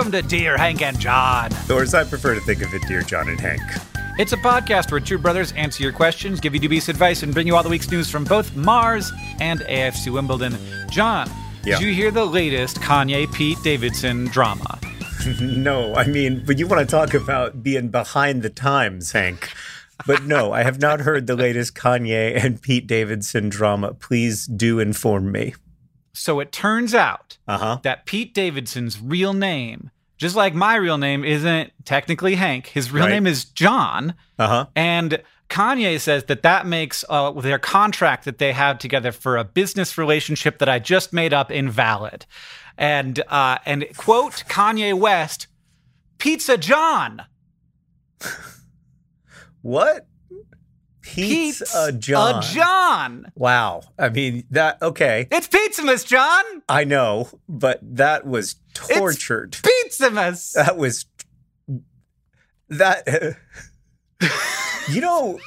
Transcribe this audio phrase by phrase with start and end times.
[0.00, 1.50] Welcome to Dear Hank and John.
[1.70, 3.60] Or as I prefer to think of it, Dear John and Hank.
[4.18, 7.46] It's a podcast where two brothers answer your questions, give you dubious advice, and bring
[7.46, 10.56] you all the week's news from both Mars and AFC Wimbledon.
[10.90, 11.28] John,
[11.64, 11.78] Yeah.
[11.78, 14.78] did you hear the latest Kanye Pete Davidson drama?
[15.38, 19.50] No, I mean, but you want to talk about being behind the times, Hank.
[20.06, 23.92] But no, I have not heard the latest Kanye and Pete Davidson drama.
[23.92, 25.52] Please do inform me.
[26.12, 27.78] So it turns out Uh huh.
[27.82, 32.66] that Pete Davidson's real name, just like my real name, isn't technically Hank.
[32.68, 33.12] His real Right.
[33.12, 34.14] name is John.
[34.38, 34.66] Uh huh.
[34.74, 39.44] And Kanye says that that makes uh, their contract that they have together for a
[39.44, 42.24] business relationship that I just made up invalid.
[42.78, 45.46] And uh, and quote Kanye West,
[46.18, 47.22] Pizza John.
[49.62, 50.06] What?
[51.14, 52.36] Pete's Pete's a John.
[52.36, 53.32] A John.
[53.34, 53.82] Wow.
[53.98, 55.28] I mean, that, okay.
[55.30, 56.44] It's Pizzamas, John.
[56.68, 59.52] I know, but that was tortured.
[59.52, 60.52] Pizzamas.
[60.52, 61.06] that was
[62.70, 63.36] that
[64.88, 65.38] you know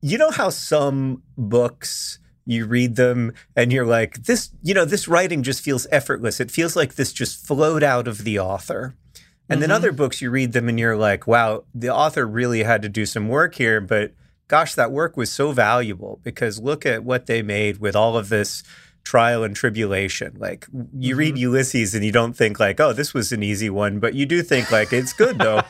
[0.00, 5.08] you know how some books you read them and you're like this you know this
[5.08, 8.94] writing just feels effortless it feels like this just flowed out of the author
[9.48, 9.76] and then mm-hmm.
[9.76, 13.04] other books you read them and you're like wow the author really had to do
[13.04, 14.12] some work here but
[14.48, 18.28] gosh that work was so valuable because look at what they made with all of
[18.28, 18.62] this
[19.04, 23.30] trial and tribulation like you read ulysses and you don't think like oh this was
[23.32, 25.62] an easy one but you do think like it's good though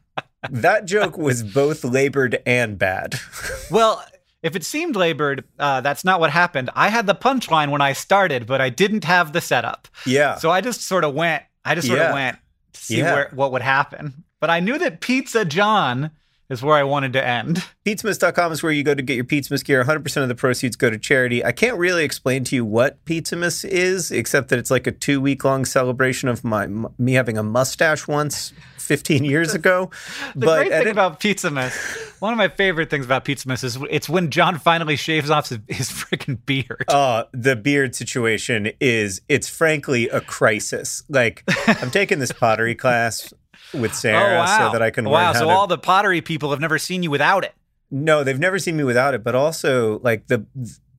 [0.50, 3.14] that joke was both labored and bad
[3.70, 4.04] Well,
[4.42, 6.68] if it seemed labored, uh, that's not what happened.
[6.74, 9.88] I had the punchline when I started, but I didn't have the setup.
[10.04, 11.42] yeah So I just sort of went.
[11.64, 12.08] I just sort Yeah.
[12.08, 12.36] of went
[12.74, 13.14] to see Yeah.
[13.14, 14.22] where what would happen.
[14.40, 16.10] But I knew that Pizza John
[16.50, 17.64] is where I wanted to end.
[17.86, 19.82] Pizzamas.com is where you go to get your Pizzamas gear.
[19.82, 21.44] 100% of the proceeds go to charity.
[21.44, 25.20] I can't really explain to you what Pizzamas is, except that it's like a two
[25.20, 26.66] week long celebration of my
[26.98, 29.90] me having a mustache once 15 years ago.
[30.34, 31.72] The but great thing it- about Pizzamas,
[32.20, 35.58] one of my favorite things about Pizzamas is it's when John finally shaves off his,
[35.68, 36.84] his freaking beard.
[36.88, 41.02] uh, the beard situation is, it's frankly a crisis.
[41.08, 43.32] Like, I'm taking this pottery class
[43.72, 45.32] with oh, Sarah so that I can Oh, wow.
[45.32, 47.54] So to all the pottery people have never seen you without it.
[47.90, 50.46] No, they've never seen me without it, but also like the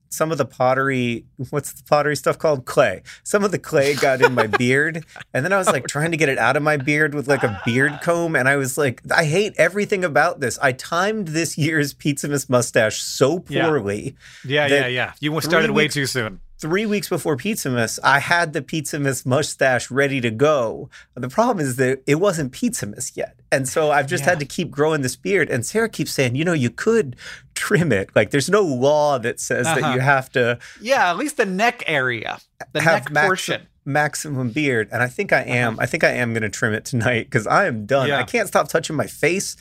[0.08, 2.64] some of the pottery, what's the pottery stuff called?
[2.64, 3.02] Clay.
[3.22, 5.04] Some of the clay got in my beard,
[5.34, 7.42] and then I was like trying to get it out of my beard with like
[7.42, 10.58] a beard comb, and I was like, I hate everything about this.
[10.60, 14.16] I timed this year's Pizzamas mustache so poorly.
[14.44, 15.12] Yeah, The yeah, yeah.
[15.20, 16.40] You started way weeks- too soon.
[16.58, 20.88] Three weeks before Pizzamas, I had the Pizzamas mustache ready to go.
[21.14, 23.38] The problem is that it wasn't Pizzamas yet.
[23.52, 24.30] And so I've just Yeah.
[24.30, 25.50] had to keep growing this beard.
[25.50, 27.14] And Sarah keeps saying, you know, you could
[27.54, 28.08] trim it.
[28.14, 29.94] Like there's no law that says that Uh-huh.
[29.94, 32.38] you have to Yeah, at least the neck area,
[32.72, 33.66] the have neck maxi- portion.
[33.84, 34.88] maximum beard.
[34.90, 35.78] And I think I am.
[35.78, 38.08] I think I am going to trim it tonight because I am done.
[38.08, 38.18] Yeah.
[38.18, 39.56] I can't stop touching my face.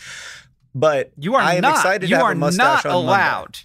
[0.73, 1.75] But You are I am not.
[1.75, 3.59] excited you to have are a mustache not allowed.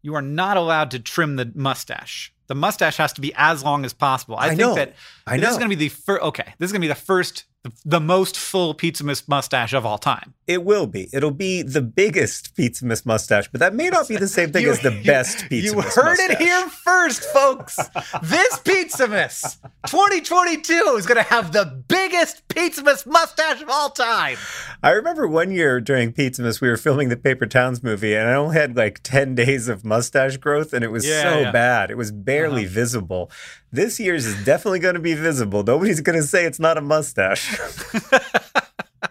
[0.00, 2.32] You are not allowed to trim the mustache.
[2.48, 4.36] The mustache has to be as long as possible.
[4.36, 4.74] I, I think know.
[4.74, 4.94] that
[5.26, 6.22] I this is going to be the first.
[6.22, 9.84] Okay, this is going to be the first, the, the most full Pizzamas mustache of
[9.84, 10.34] all time.
[10.46, 11.08] It will be.
[11.12, 14.70] It'll be the biggest Pizzamas mustache, but that may not be the same thing You-
[14.70, 17.76] as the you- best Pizza You Miss heard it here first, folks.
[18.22, 24.36] this Pizzamas 2022 is going to have the biggest Pizzamas mustache of all time.
[24.82, 28.34] I remember one year during Pizzamas, we were filming the Paper Towns movie, and I
[28.34, 31.42] only had like 10 days of mustache growth, and it was Yeah, so yeah.
[31.42, 31.52] Uh-huh.
[31.52, 31.90] bad.
[31.90, 33.30] It was barely visible.
[33.70, 35.62] This year's is definitely going to be visible.
[35.62, 37.47] Nobody's going to say it's not a mustache.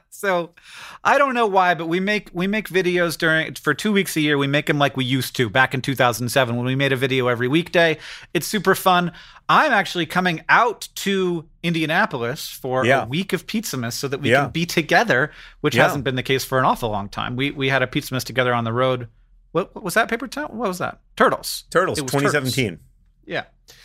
[0.10, 0.56] So
[1.04, 4.20] I don't know why, but we make we make videos during for two weeks a
[4.22, 4.36] year.
[4.36, 7.28] We make them like we used to back in 2007 when we made a video
[7.28, 8.00] every weekday.
[8.34, 9.12] It's super fun.
[9.48, 13.04] I'm actually coming out to Indianapolis for Yeah.
[13.04, 14.46] a week of Pizzamas so that we Yeah.
[14.46, 15.32] can be together,
[15.62, 15.84] which Yeah.
[15.84, 17.36] hasn't been the case for an awful long time.
[17.36, 19.10] We we had a Pizzamas together on the road.
[19.52, 20.48] What, what was that paper town?
[20.58, 21.00] What was that?
[21.16, 21.66] Turtles.
[21.70, 22.80] Turtles, It was 2017.
[23.28, 23.44] Yeah.
[23.68, 23.76] It's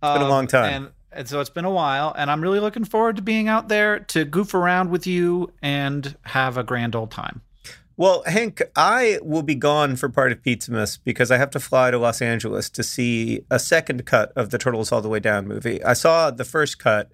[0.00, 0.72] been a um, long time.
[0.84, 3.68] And, and so it's been a while, and I'm really looking forward to being out
[3.68, 7.42] there to goof around with you and have a grand old time.
[7.96, 11.90] Well, Hank, I will be gone for part of Pizzamas because I have to fly
[11.90, 15.46] to Los Angeles to see a second cut of the Turtles All the Way Down
[15.46, 15.84] movie.
[15.84, 17.12] I saw the first cut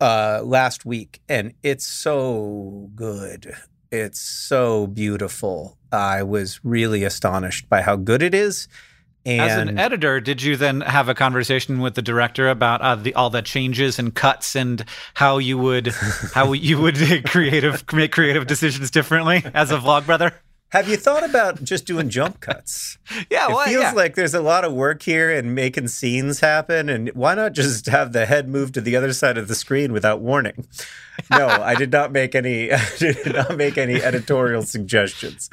[0.00, 3.54] uh, last week, and it's so good.
[3.92, 5.78] It's so beautiful.
[5.92, 8.66] I was really astonished by how good it is.
[9.24, 12.96] And As an editor, did you then have a conversation with the director about uh,
[12.96, 14.84] the, all the changes and cuts and
[15.14, 15.88] how you would
[16.34, 16.96] how you would
[17.26, 20.34] creative make creative decisions differently as a vlog brother?
[20.72, 22.96] Have you thought about just doing jump cuts?
[23.30, 23.92] Yeah, it well, feels yeah.
[23.92, 26.88] like there's a lot of work here and making scenes happen.
[26.88, 29.92] And why not just have the head move to the other side of the screen
[29.92, 30.66] without warning?
[31.30, 32.72] No, I did not make any.
[32.72, 35.50] I did not make any editorial suggestions.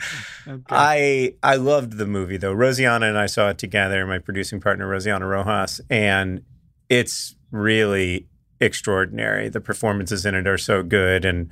[0.69, 2.55] I I loved the movie though.
[2.55, 4.05] Rosianna and I saw it together.
[4.05, 6.43] My producing partner Rosianna Rojas, and
[6.87, 8.27] it's really
[8.61, 9.49] extraordinary.
[9.49, 11.49] The performances in it are so good, and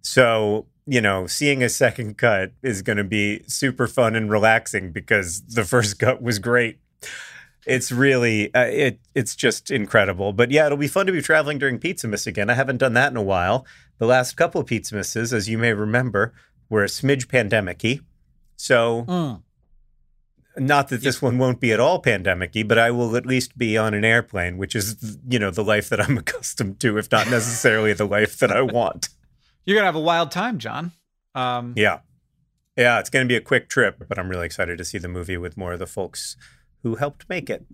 [0.00, 4.90] so you know, seeing a second cut is going to be super fun and relaxing
[4.90, 6.80] because the first cut was great.
[7.64, 10.32] It's really uh, it it's just incredible.
[10.32, 12.50] But yeah, it'll be fun to be traveling during Pizzamas again.
[12.50, 13.64] I haven't done that in a while.
[13.98, 16.32] The last couple of Pizza Misses, as you may remember,
[16.68, 18.00] were a smidge pandemic-y.
[18.56, 19.42] So Mm.
[20.56, 23.78] not that this one won't be at all pandemic-y, but I will at least be
[23.78, 27.30] on an airplane, which is you know the life that I'm accustomed to, if not
[27.30, 29.10] necessarily the life that I want.
[29.64, 30.92] You're gonna have a wild time, John.
[31.34, 32.00] Um, Yeah.
[32.76, 35.08] Yeah, it's going to be a quick trip, but I'm really excited to see the
[35.08, 36.36] movie with more of the folks
[36.82, 37.66] who helped make it.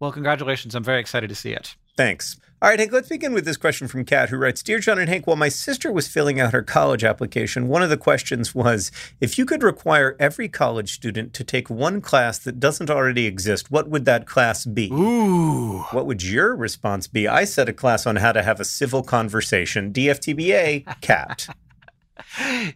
[0.00, 0.74] Well, congratulations.
[0.74, 1.76] I'm very excited to see it.
[1.96, 2.36] Thanks.
[2.62, 5.10] All right, Hank, let's begin with this question from Kat, who writes Dear John and
[5.10, 8.90] Hank, while my sister was filling out her college application, one of the questions was
[9.20, 13.70] if you could require every college student to take one class that doesn't already exist,
[13.70, 14.90] what would that class be?
[14.90, 15.80] Ooh.
[15.90, 17.28] What would your response be?
[17.28, 19.92] I said a class on how to have a civil conversation.
[19.92, 21.48] DFTBA, Cat.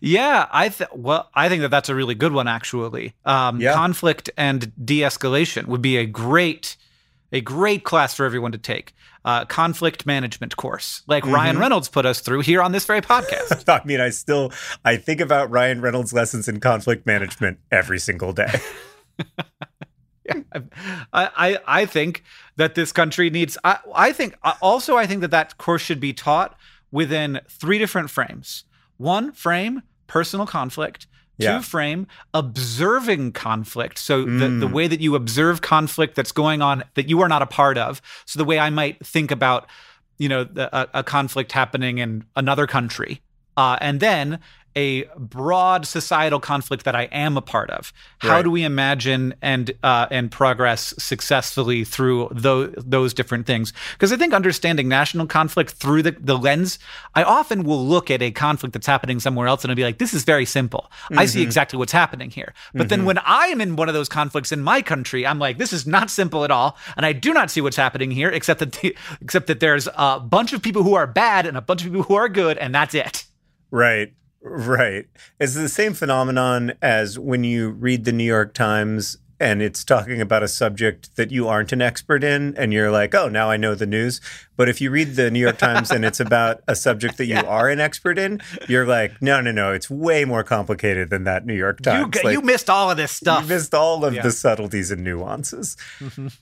[0.01, 3.15] Yeah, I th- well, I think that that's a really good one actually.
[3.25, 3.75] Um, Yeah.
[3.75, 6.77] Conflict and de-escalation would be a great,
[7.33, 8.95] a great class for everyone to take.
[9.23, 13.69] Uh, conflict management course, like Ryan Reynolds put us through here on this very podcast.
[13.69, 14.51] I mean, I still
[14.83, 18.61] I think about Ryan Reynolds' lessons in conflict management every single day.
[20.33, 20.63] I,
[21.13, 22.25] I I think
[22.57, 23.59] that this country needs.
[23.63, 26.57] I, I think also I think that that course should be taught
[26.91, 28.65] within three different frames.
[28.97, 31.07] One frame, personal conflict.
[31.41, 33.99] Two frame, observing conflict.
[33.99, 34.73] So the, the Mm.
[34.73, 38.03] way that you observe conflict that's going on that you are not a part of.
[38.27, 39.67] So the way I might think about,
[40.19, 43.21] you know, the, a, a conflict happening in another country,
[43.57, 44.39] uh, and then
[44.77, 47.93] a broad societal conflict that I am a part of.
[48.19, 48.43] How Right.
[48.45, 53.73] do we imagine and uh, and progress successfully through those those different things?
[53.93, 56.79] Because I think understanding national conflict through the, the lens,
[57.15, 59.99] I often will look at a conflict that's happening somewhere else and I'll be like,
[59.99, 60.91] this is very simple.
[61.17, 62.55] I see exactly what's happening here.
[62.75, 65.59] But then when I am in one of those conflicts in my country, I'm like,
[65.59, 68.61] this is not simple at all, and I do not see what's happening here, except
[68.61, 71.83] that the, except that there's a bunch of people who are bad and a bunch
[71.85, 73.25] of people who are good, and that's it.
[73.71, 74.13] Right.
[74.43, 75.07] Right.
[75.39, 80.21] It's the same phenomenon as when you read the New York Times and it's talking
[80.21, 83.57] about a subject that you aren't an expert in and you're like, "Oh, now I
[83.57, 84.21] know the news."
[84.57, 87.37] But if you read the New York Times and it's about a subject that you
[87.47, 91.47] are an expert in, you're like, "No, no, no, it's way more complicated than that
[91.47, 93.45] New York Times." g- Like, you missed all of this stuff.
[93.45, 94.23] You missed all of Yeah.
[94.23, 95.75] the subtleties and nuances.
[96.01, 96.29] Mm-hmm.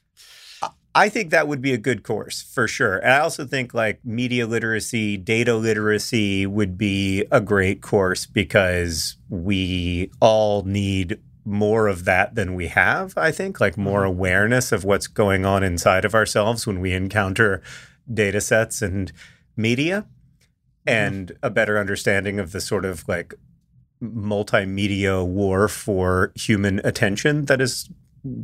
[1.05, 2.99] I- think that would be a good course for sure.
[2.99, 9.17] And I also think like media literacy, data literacy would be a great course because
[9.29, 14.09] we all need more of that than we have, I think, like more Mm-hmm.
[14.19, 17.63] awareness of what's going on inside of ourselves when we encounter
[18.13, 19.13] data sets and
[19.57, 20.07] media
[20.87, 21.05] Mm-hmm.
[21.05, 23.35] and a better understanding of the sort of like
[24.03, 27.89] multimedia war for human attention that is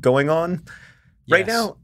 [0.00, 0.62] going on
[1.30, 1.56] right Yes.
[1.56, 1.76] now.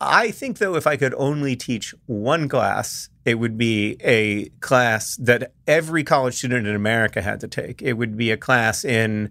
[0.00, 5.16] I think though, if I could only teach one class, it would be a class
[5.16, 7.80] that every college student in America had to take.
[7.80, 9.30] It would be a class in,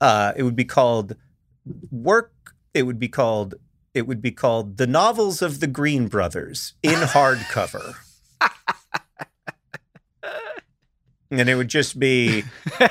[0.00, 1.16] uh, it would be called
[1.90, 2.32] work.
[2.74, 3.54] It would be called,
[3.92, 7.94] it would be called the novels of the Green Brothers in hardcover.
[11.30, 12.44] and it would just be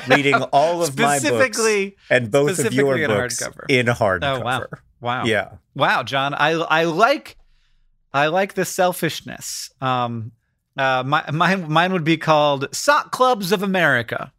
[0.07, 3.65] reading all of my books Specifically, and both of your specifically in books hardcover.
[3.69, 4.39] in hardcover.
[4.39, 4.65] Oh, wow.
[4.99, 5.25] wow.
[5.25, 5.49] Yeah.
[5.75, 7.37] Wow, John, I I like
[8.13, 9.71] I like the selfishness.
[9.81, 10.31] Um
[10.77, 14.31] uh my, mine mine would be called Sock Clubs of America.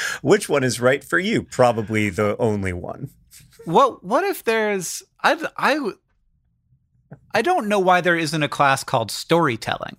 [0.22, 1.42] Which one is right for you?
[1.42, 3.10] Probably the only one.
[3.64, 5.92] What what if there's I I
[7.34, 9.96] I don't know why there isn't a class called storytelling.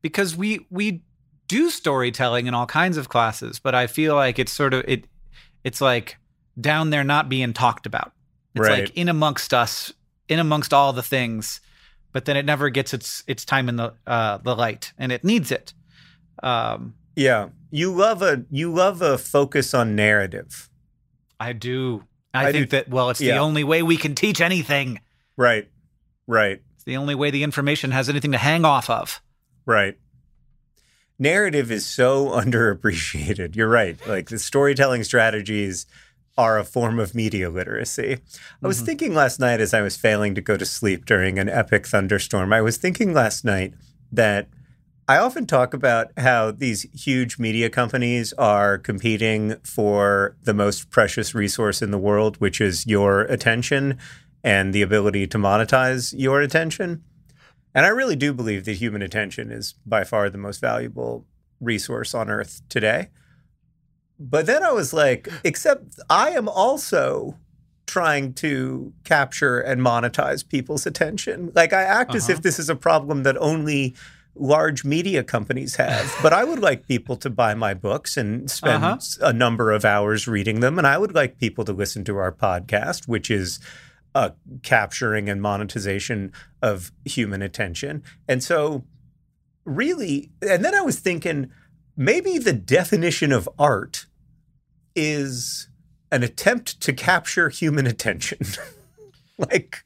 [0.00, 1.02] Because we we
[1.48, 5.06] do storytelling in all kinds of classes, but I feel like it's sort of it
[5.64, 6.16] it's like
[6.60, 8.12] down there not being talked about.
[8.54, 8.80] It's Right.
[8.84, 9.92] like in amongst us,
[10.28, 11.60] in amongst all the things,
[12.12, 15.24] but then it never gets its its time in the uh the light and it
[15.24, 15.72] needs it.
[16.42, 17.48] Um Yeah.
[17.70, 20.68] You love a you love a focus on narrative.
[21.40, 22.04] I do.
[22.34, 23.34] I, I think do- that well, it's yeah.
[23.34, 25.00] the only way we can teach anything.
[25.36, 25.68] Right.
[26.26, 26.60] Right.
[26.74, 29.20] It's the only way the information has anything to hang off of.
[29.66, 29.96] Right.
[31.18, 33.56] Narrative is so underappreciated.
[33.56, 33.96] You're right.
[34.06, 35.86] Like the storytelling strategies
[36.38, 38.18] are a form of media literacy.
[38.62, 38.86] I was Mhm.
[38.86, 42.52] thinking last night as I was failing to go to sleep during an epic thunderstorm,
[42.52, 43.74] I was thinking last night
[44.10, 44.48] that
[45.08, 51.34] I often talk about how these huge media companies are competing for the most precious
[51.34, 53.98] resource in the world, which is your attention
[54.44, 57.02] and the ability to monetize your attention.
[57.74, 61.26] And I really do believe that human attention is by far the most valuable
[61.60, 63.08] resource on earth today.
[64.30, 67.36] But then I was like, except I am also
[67.86, 71.50] trying to capture and monetize people's attention.
[71.54, 72.34] Like I act as Uh-huh.
[72.34, 73.94] if this is a problem that only
[74.34, 76.14] large media companies have.
[76.22, 78.98] but I would like people to buy my books and spend Uh-huh.
[79.20, 80.78] a number of hours reading them.
[80.78, 83.58] And I would like people to listen to our podcast, which is
[84.14, 84.30] uh,
[84.62, 88.02] capturing and monetization of human attention.
[88.28, 88.84] And so,
[89.64, 91.50] really, and then I was thinking
[91.96, 94.06] maybe the definition of art
[94.94, 95.68] is
[96.10, 98.38] an attempt to capture human attention.
[99.38, 99.84] like,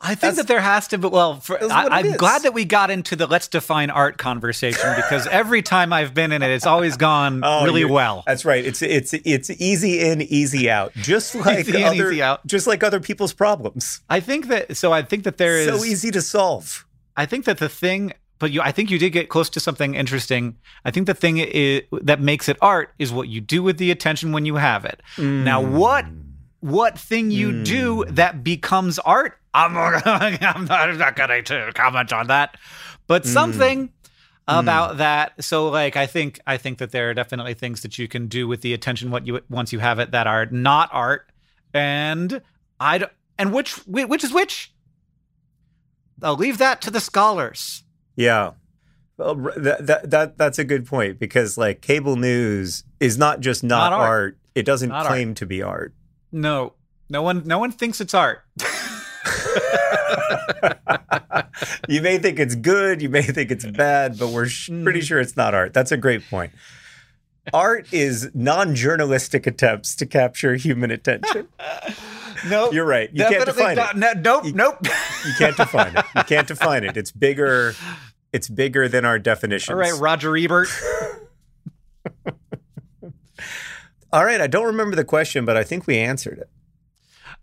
[0.00, 1.08] I think that there has to be.
[1.08, 2.16] Well, for, I, I'm is.
[2.16, 6.32] glad that we got into the let's define art conversation because every time I've been
[6.32, 8.22] in it, it's always gone Oh, really well.
[8.26, 8.64] that's right.
[8.64, 10.92] It's it's it's easy in, easy out.
[10.94, 12.46] Just like Easy other, easy out.
[12.46, 14.00] just like other people's problems.
[14.10, 14.76] I think that.
[14.76, 15.66] So I think that there is.
[15.66, 16.86] so easy to solve.
[17.16, 19.94] I think that the thing, but you, I think you did get close to something
[19.94, 20.56] interesting.
[20.84, 23.90] I think the thing i that makes it art is what you do with the
[23.90, 25.00] attention when you have it.
[25.18, 25.72] Now, mm.
[25.72, 26.04] what
[26.60, 27.64] what thing you mm.
[27.64, 29.38] do that becomes art?
[29.54, 32.56] I'm, I'm not, I'm not going to comment on that,
[33.06, 33.26] but mm.
[33.26, 33.92] something
[34.48, 35.42] about that.
[35.42, 38.46] So, like, I think I think that there are definitely things that you can do
[38.46, 41.30] with the attention what you once you have it that are not art,
[41.72, 42.42] and
[42.78, 43.06] I
[43.38, 44.72] and which which is which.
[46.22, 47.82] I'll leave that to the scholars.
[48.16, 48.52] Yeah.
[49.18, 53.62] Well, that, that that that's a good point because like cable news is not just
[53.64, 54.08] not, Not art.
[54.08, 54.38] art.
[54.54, 55.94] It doesn't Not claim to be art.
[56.32, 56.72] No,
[57.08, 58.40] no one, no one thinks it's art.
[61.88, 65.04] you may think it's good, you may think it's bad, but we're sh- pretty Mm.
[65.04, 65.72] sure it's not art.
[65.72, 66.52] That's a great point.
[67.54, 71.48] Art is non-journalistic attempts to capture human attention.
[72.48, 73.10] No, You're right.
[73.12, 73.98] You can't define not- it.
[73.98, 74.78] no- nope, You- nope.
[75.26, 76.04] You can't define it.
[76.14, 76.96] You can't define it.
[76.96, 77.74] It's bigger.
[78.32, 79.70] It's bigger than our definitions.
[79.70, 80.68] All right, Roger Ebert.
[84.12, 84.40] All right.
[84.40, 86.48] I don't remember the question, but I think we answered it.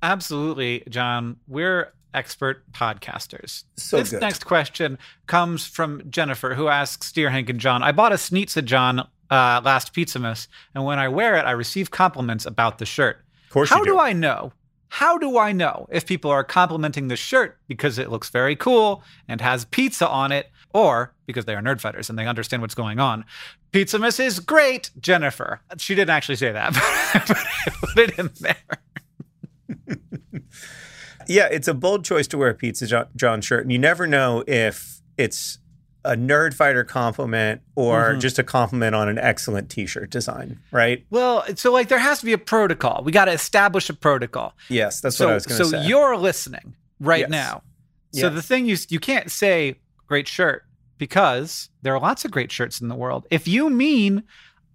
[0.01, 1.37] Absolutely, John.
[1.47, 3.63] We're expert podcasters.
[3.77, 4.21] So this good.
[4.21, 8.63] next question comes from Jennifer, who asks Dear Hank and John, I bought a Snitza
[8.63, 13.17] John uh, last Pizzamas, and when I wear it, I receive compliments about the shirt.
[13.45, 13.91] Of course How you do.
[13.93, 13.99] do.
[13.99, 14.53] I know?
[14.97, 19.01] How do I know if people are complimenting the shirt because it looks very cool
[19.27, 22.75] and has pizza on it, or because they are nerd fighters and they understand what's
[22.75, 23.25] going on?
[23.71, 25.61] Pizzamas is great, Jennifer.
[25.77, 26.73] She didn't actually say that,
[27.27, 28.55] but I put it in there.
[31.25, 34.43] Yeah, it's a bold choice to wear a Pizza John shirt, and you never know
[34.45, 35.57] if it's
[36.05, 38.19] a nerd fighter compliment or Mhm.
[38.19, 41.05] just a compliment on an excellent t-shirt design, right?
[41.09, 43.03] Well, so like there has to be a protocol.
[43.05, 44.55] We got to establish a protocol.
[44.69, 45.81] Yes, that's so what I was going to so say.
[45.83, 47.29] So you're listening right Yes.
[47.29, 47.63] now.
[48.11, 48.33] So Yes.
[48.35, 49.75] the thing you you can't say
[50.07, 50.63] great shirt
[50.97, 53.25] because there are lots of great shirts in the world.
[53.31, 54.23] If you mean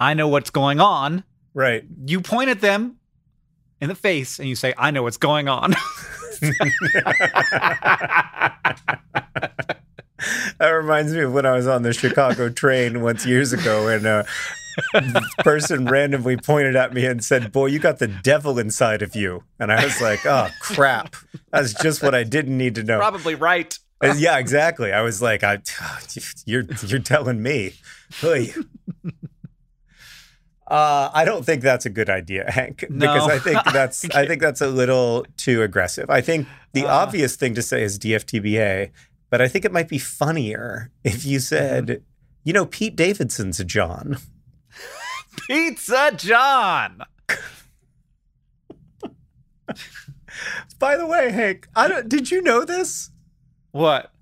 [0.01, 1.85] I know what's going on, right.
[2.07, 2.97] you point at them
[3.81, 5.75] in the face and you say I know what's going on.
[10.59, 14.07] that reminds me of when I was on the Chicago train once years ago and
[14.07, 14.27] a
[15.39, 19.45] person randomly pointed at me and said, Boy, you got the devil inside of you.
[19.59, 21.17] And I was like, Oh, crap.
[21.51, 22.99] That's just what I didn't need to know.
[22.99, 23.77] Probably right.
[24.03, 24.93] Uh, yeah, exactly.
[24.93, 25.59] I was like, I,
[26.47, 27.73] you're you're telling me.
[30.71, 34.43] Uh, I don't think that's a good idea, Hank, because I think that's I think
[34.43, 36.11] that's a little too aggressive.
[36.11, 36.95] I think the Uh.
[36.95, 38.91] obvious thing to say is DFTBA,
[39.31, 42.03] but I think it might be funnier if you said, Mm-hmm.
[42.45, 44.19] you know, Pete Davidson's a John.
[45.47, 47.03] Pizza John.
[50.79, 53.11] By the way, Hank, I don't, did you know this
[53.73, 54.13] What?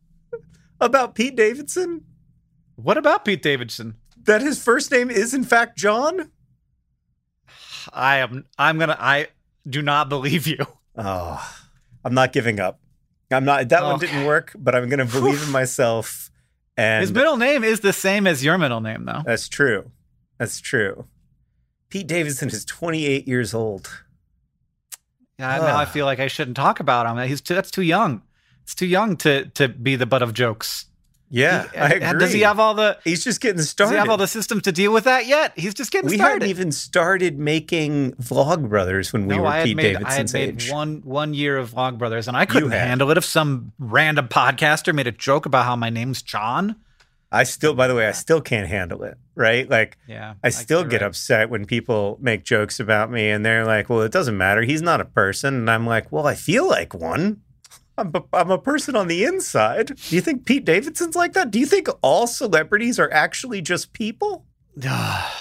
[0.81, 2.05] about Pete Davidson?
[2.77, 3.97] What about Pete Davidson?
[4.25, 6.31] That his first name is in fact John?
[7.93, 9.29] I am I'm going to I
[9.69, 10.59] do not believe you.
[10.97, 11.57] Oh,
[12.05, 12.81] I'm not giving up.
[13.31, 13.69] I'm not.
[13.71, 14.07] That one Okay.
[14.07, 16.31] didn't work, but I'm going to believe in myself.
[16.77, 19.23] And His middle name is the same as your middle name though.
[19.25, 19.91] that's true.
[20.39, 21.07] That's true.
[21.89, 23.89] Pete Davidson is 28 years old.
[25.39, 27.29] Yeah, now I feel like I shouldn't talk about him.
[27.29, 28.23] He's too, that's too young.
[28.63, 30.87] It's too young to to be the butt of jokes.
[31.29, 32.21] Yeah, He- I agree.
[32.21, 33.95] Does he have all the He's just getting Does started.
[33.95, 35.53] he have all the systems to deal with that yet?
[35.57, 36.43] He's just getting we started.
[36.43, 39.99] We hadn't even started making Vlog Brothers when we no, were I Pete made I
[40.01, 40.71] Davidson's had made age.
[40.71, 44.95] one one year of Vlog Brothers, and I couldn't handle it if some random podcaster
[44.95, 46.77] made a joke about how my name's John.
[47.33, 49.19] I still, by the way, I still can't handle it.
[49.35, 49.69] Right?
[49.69, 51.09] Like, Yeah, I still get right.
[51.09, 54.63] upset when people make jokes about me and they're like, well, it doesn't matter.
[54.63, 55.55] He's not a person.
[55.57, 57.43] And I'm like, well, I feel like one.
[57.99, 59.97] I'm a, I'm a person on the inside.
[59.97, 61.51] Do you think Pete Davidson's like that?
[61.51, 64.45] Do you think all celebrities are actually just people?
[64.77, 65.33] that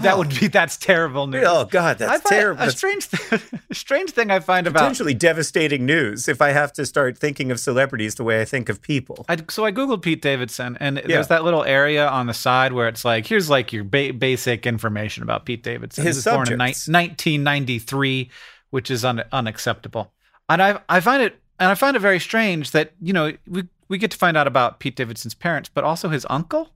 [0.00, 0.18] that Oh.
[0.18, 1.44] would be that's terrible news.
[1.46, 2.62] Oh, God, that's terrible.
[2.62, 6.86] A strange, th- strange thing I find about potentially devastating news if I have to
[6.86, 9.26] start thinking of celebrities the way I think of people.
[9.28, 11.02] I, so I googled Pete Davidson, and Yeah.
[11.06, 14.66] there's that little area on the side where it's like, here's like your ba- basic
[14.66, 16.06] information about Pete Davidson.
[16.06, 18.30] His he was born in ni- 1993,
[18.70, 20.10] which is un- unacceptable.
[20.48, 23.64] And I I find it and I find it very strange that you know we
[23.88, 26.70] we get to find out about Pete Davidson's parents, but also his uncle.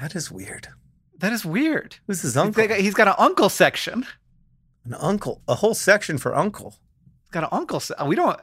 [0.00, 0.68] That is weird.
[1.18, 1.96] That is weird.
[2.06, 2.66] Who's his He's uncle?
[2.66, 4.06] got, he's got an uncle section.
[4.84, 5.40] An uncle.
[5.48, 6.74] A whole section for uncle.
[7.22, 7.80] He's got an uncle.
[7.80, 8.38] Se- we don't.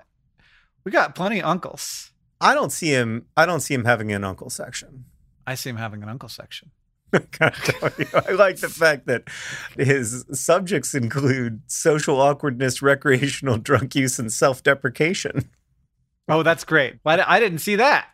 [0.83, 2.11] We got plenty of uncles.
[2.39, 3.27] I don't see him.
[3.37, 5.05] I don't see him having an uncle section.
[5.45, 6.71] I see him having an uncle section.
[7.39, 9.23] Gotta tell you, I like the fact that
[9.77, 15.49] his subjects include social awkwardness, recreational drug use, and self-deprecation.
[16.29, 16.99] Oh, that's great.
[17.03, 18.07] Why I didn't see that.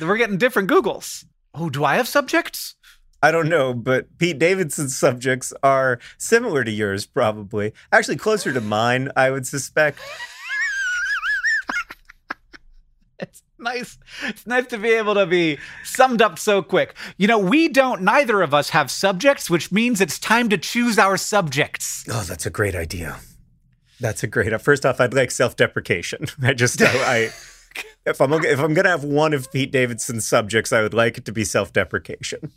[0.00, 1.24] We're getting different Googles.
[1.54, 2.74] Oh, do I have subjects?
[3.22, 7.72] I don't know, but Pete Davidson's subjects are similar to yours, probably.
[7.92, 10.00] Actually, closer to mine, I would suspect.
[13.18, 13.98] It's nice.
[14.24, 16.94] It's nice to be able to be summed up so quick.
[17.16, 20.98] You know, we don't, neither of us have subjects, which means it's time to choose
[20.98, 22.04] our subjects.
[22.10, 23.18] Oh, that's a great idea.
[24.00, 24.60] That's a great.
[24.60, 26.26] First off, I'd like self-deprecation.
[26.42, 27.30] I just, I,
[28.04, 31.24] if I'm if I'm gonna have one of Pete Davidson's subjects, I would like it
[31.26, 32.50] to be self-deprecation.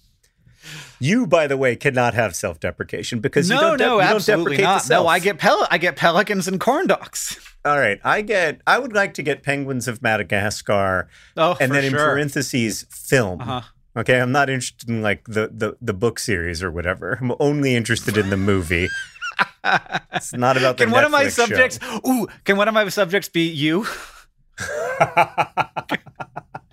[0.99, 3.77] You, by the way, cannot have self-deprecation because you no, don't.
[3.77, 5.03] de- no, you don't absolutely deprecate not.
[5.03, 7.39] No, I get pel- I get pelicans and corn dogs.
[7.65, 8.61] All right, I get.
[8.67, 11.99] I would like to get penguins of Madagascar, Oh, and then in sure.
[11.99, 13.41] parentheses, film.
[13.41, 13.61] Uh-huh.
[13.97, 17.17] Okay, I'm not interested in like the, the the book series or whatever.
[17.21, 18.87] I'm only interested in the movie.
[20.13, 21.45] it's not about the Can one of my Netflix show.
[21.45, 21.79] subjects?
[22.07, 23.85] Ooh, can one of my subjects be you?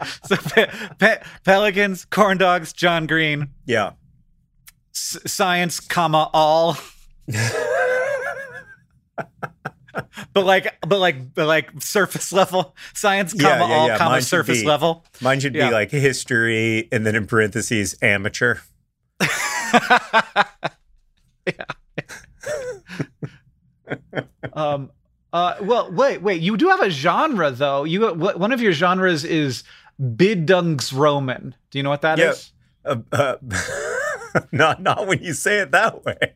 [0.26, 3.92] so pe- pe- pelicans, corn dogs, John Green, yeah.
[4.94, 6.76] s- science, comma all.
[10.32, 13.98] but like, but like, but like surface level science, Yeah, comma yeah, all, yeah.
[13.98, 15.04] comma Mine surface be- level.
[15.20, 18.56] Mine should be like history and then in parentheses amateur.
[21.46, 21.64] Yeah.
[24.52, 24.90] um.
[25.32, 25.56] Uh.
[25.62, 26.40] Well, wait, wait.
[26.42, 27.84] You do have a genre though.
[27.84, 29.64] You what- one of your genres is
[30.02, 31.54] Bildungsroman.
[31.70, 32.52] Do you know what that is?
[32.84, 32.94] Yeah.
[32.94, 33.36] Uh, uh,
[34.52, 36.34] not not when you say it that way.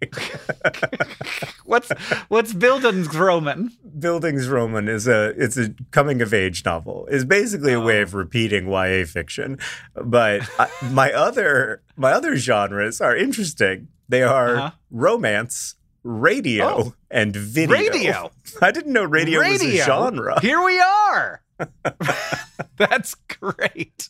[1.65, 1.91] what's
[2.29, 3.71] what's Bildungsroman?
[3.99, 7.09] Bildungsroman is a it's a coming of age novel.
[7.11, 9.59] It's basically a way of repeating YA fiction.
[9.95, 13.89] But I, my other my other genres are interesting.
[14.09, 14.71] They are Uh-huh.
[14.93, 15.75] romance,
[16.05, 16.95] radio, Oh.
[17.11, 17.77] and video.
[17.77, 18.31] Radio.
[18.63, 20.41] I didn't know radio, was a genre.
[20.41, 21.43] Here we are.
[22.77, 24.09] That's great.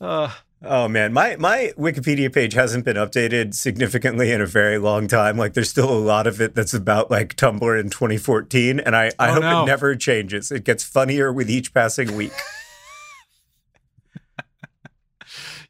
[0.00, 5.06] Uh, Oh man, my my Wikipedia page hasn't been updated significantly in a very long
[5.06, 5.36] time.
[5.36, 9.12] Like there's still a lot of it that's about like Tumblr in 2014 and I
[9.20, 9.62] I Oh, hope no.
[9.62, 10.50] it never changes.
[10.50, 12.32] It gets funnier with each passing week.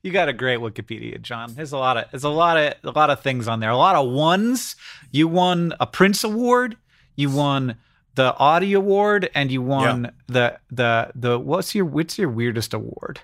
[0.02, 1.52] you got a great Wikipedia, John.
[1.54, 3.70] There's a lot of there's a lot of a lot of things on there.
[3.70, 4.76] A lot of ones.
[5.10, 6.76] You won a Printz Award.
[7.16, 7.76] You won
[8.18, 13.20] the Audi Award, and you won the the the what's your what's your weirdest award?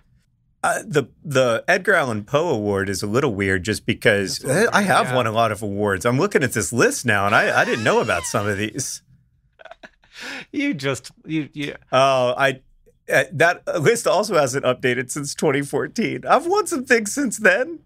[0.62, 4.82] Uh, the the Edgar Allan Poe Award is a little weird just because That's I
[4.82, 5.16] have yeah.
[5.16, 6.06] won a lot of awards.
[6.06, 9.02] I'm looking at this list now and I, I didn't know about some of these.
[10.52, 12.60] You just you you Oh, I
[13.12, 16.24] uh, that list also hasn't updated since 2014.
[16.24, 17.80] I've won some things since then.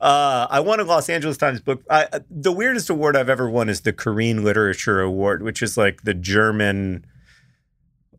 [0.00, 1.82] Uh, I won a Los Angeles Times book.
[1.90, 5.76] I, uh, the weirdest award I've ever won is the Corine Literature Award, which is
[5.76, 7.04] like the German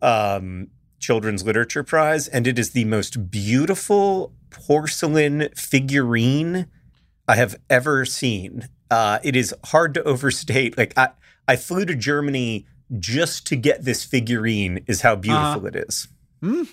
[0.02, 0.68] um,
[1.00, 6.68] children's literature prize, and it is the most beautiful porcelain figurine
[7.28, 8.70] I have ever seen.
[8.90, 10.78] Uh, it is hard to overstate.
[10.78, 11.10] Like I,
[11.48, 12.66] I flew to Germany
[13.00, 14.84] just to get this figurine.
[14.88, 16.08] Is how beautiful it is.
[16.42, 16.64] Hmm.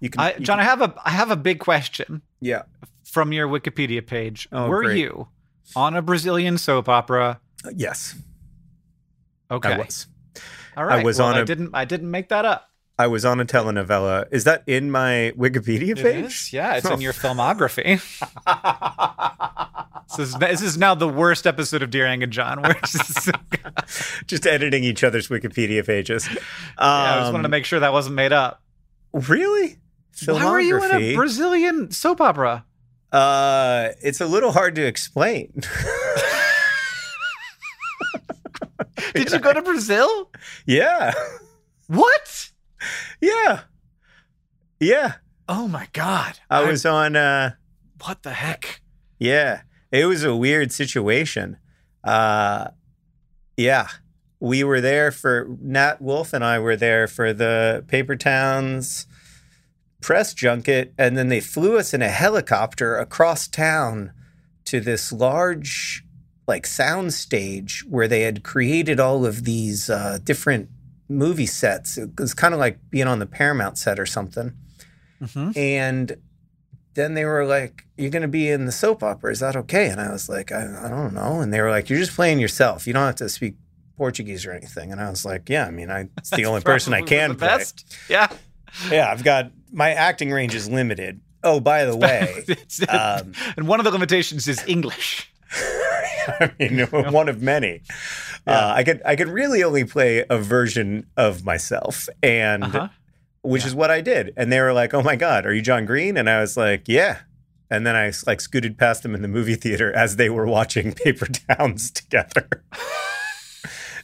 [0.00, 2.62] You can, I, you John, can- I have a I have a big question yeah.
[3.10, 4.48] From your Wikipedia page.
[4.52, 4.98] Oh, Were great.
[4.98, 5.28] you
[5.74, 7.40] on a Brazilian soap opera?
[7.64, 8.14] Uh, Yes,
[9.50, 10.06] Okay, I was.
[10.76, 11.04] all right.
[11.04, 12.66] was well, on I a- did not I didn't make that up.
[13.00, 14.26] I was on a telenovela.
[14.32, 16.24] Is that in my Wikipedia page?
[16.26, 16.52] is?
[16.52, 16.94] Yeah, it's Oh.
[16.94, 18.00] in your filmography.
[20.16, 22.60] this, is, this is now the worst episode of Dear Hank and John.
[22.60, 23.30] Where just,
[24.26, 26.26] Just editing each other's Wikipedia pages.
[26.28, 26.36] Um,
[26.78, 28.62] I just wanted to make sure that wasn't made up.
[29.12, 29.78] Really?
[30.26, 32.64] Why were you in a Brazilian soap opera?
[33.12, 35.52] Uh, it's a little hard to explain.
[39.14, 40.30] Did you go to Brazil?
[40.66, 41.12] yeah,
[41.86, 42.50] What?
[43.20, 43.60] yeah,
[44.80, 45.14] yeah.
[45.48, 46.38] Oh my god!
[46.50, 47.16] I was on.
[47.16, 47.52] Uh,
[48.04, 48.82] What the heck?
[49.18, 51.56] yeah, it was a weird situation.
[52.04, 52.68] Uh,
[53.56, 53.88] yeah,
[54.40, 59.06] we were there for Nat Wolff and I were there for the Paper Towns
[60.00, 64.12] press junket, and then they flew us in a helicopter across town
[64.66, 66.04] to this large
[66.46, 70.68] like sound stage where they had created all of these uh, different
[71.08, 71.98] movie sets.
[71.98, 74.52] It was kind of like being on the Paramount set or something.
[75.20, 75.56] Mhm.
[75.56, 76.16] And
[76.94, 79.30] then they were like, You're going to be in the soap opera.
[79.32, 79.88] Is that okay?
[79.88, 81.40] And I was like, I, I don't know.
[81.40, 82.86] And they were like, You're just playing yourself.
[82.86, 83.56] You don't have to speak
[83.96, 84.90] Portuguese or anything.
[84.92, 87.48] And I was like, Yeah, I mean, I, it's the only person I can play.
[88.08, 88.28] Yeah.
[88.90, 91.20] Yeah, I've got my acting range is limited.
[91.44, 92.44] Oh, by the way,
[92.88, 95.32] um, and one of the limitations is English.
[96.28, 97.82] I mean, one of many.
[98.46, 102.88] Uh, I could I could really only play a version of myself, and Uh-huh.
[103.42, 104.32] which is what I did.
[104.36, 106.84] And they were like, "Oh my god, are you John Green?" And I was like,
[106.88, 107.18] "Yeah."
[107.70, 110.92] And then I like scooted past them in the movie theater as they were watching
[111.04, 112.48] Paper Towns together.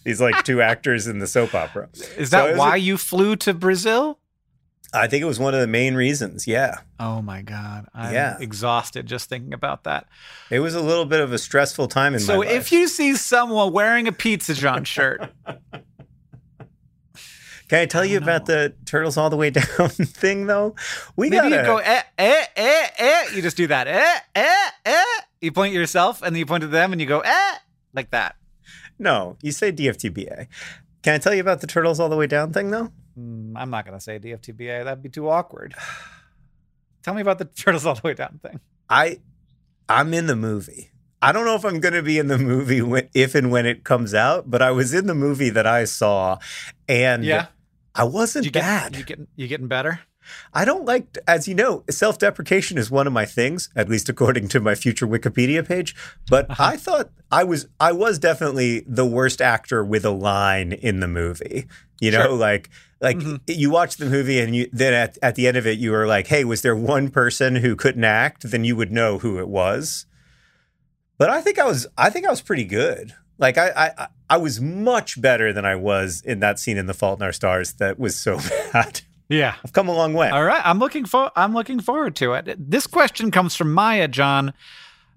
[0.05, 1.88] These like two actors in the soap opera.
[2.18, 4.18] Is that was why a- you flew to Brazil?
[4.94, 6.46] I think it was one of the main reasons.
[6.46, 7.87] Yeah, Oh my god!
[7.94, 8.37] I'm Yeah.
[8.40, 10.07] exhausted just thinking about that.
[10.50, 12.50] it was a little bit of a stressful time in So my life.
[12.50, 15.30] if you see someone wearing a Pizza John shirt,
[17.68, 20.74] Can I tell you don't about the turtles all the way down thing though?
[21.16, 23.24] We maybe gotta you go eh eh eh eh.
[23.35, 25.04] You just do that eh eh eh.
[25.40, 27.54] You point at yourself and then you point to them and you go eh
[27.94, 28.37] like that.
[28.98, 29.37] no.
[29.42, 30.46] You say DFTBA.
[31.04, 32.90] Can I tell you about the turtles all the way down thing though?
[33.18, 34.84] Mm, I'm not gonna say DFTBA.
[34.84, 35.74] That'd be too awkward.
[37.02, 38.58] Tell me about the turtles all the way down thing.
[38.88, 39.20] I
[39.88, 40.90] I'm in the movie.
[41.20, 43.64] I don't know if I'm going to be in the movie when, if and when
[43.64, 46.36] it comes out, but I was in the movie that I saw,
[46.86, 47.46] and Yeah,
[47.94, 48.96] I wasn't you get bad.
[48.96, 50.00] you getting you getting better.
[50.52, 54.08] I don't like, as you know, self deprecation is one of my things, at least
[54.08, 55.94] according to my future Wikipedia page.
[56.28, 56.62] But Uh-huh.
[56.64, 61.08] I thought I was, I was definitely the worst actor with a line in the
[61.08, 61.66] movie.
[62.00, 62.32] You know, Sure.
[62.37, 63.40] like, like Mhm.
[63.48, 66.06] you watch the movie and you then at, at the end of it, you were
[66.06, 68.50] like, hey, was there one person who couldn't act?
[68.50, 70.06] Then you would know who it was.
[71.18, 73.14] But I think I was, I think I was pretty good.
[73.38, 76.94] Like I, I- I was much better than I was in that scene in The
[76.94, 77.74] Fault in Our Stars.
[77.74, 78.38] That was so
[78.72, 79.02] bad.
[79.28, 79.54] Yeah.
[79.64, 80.28] I've come a long way.
[80.28, 82.56] All right, I'm looking for I'm looking forward to it.
[82.58, 84.52] This question comes from Maya John,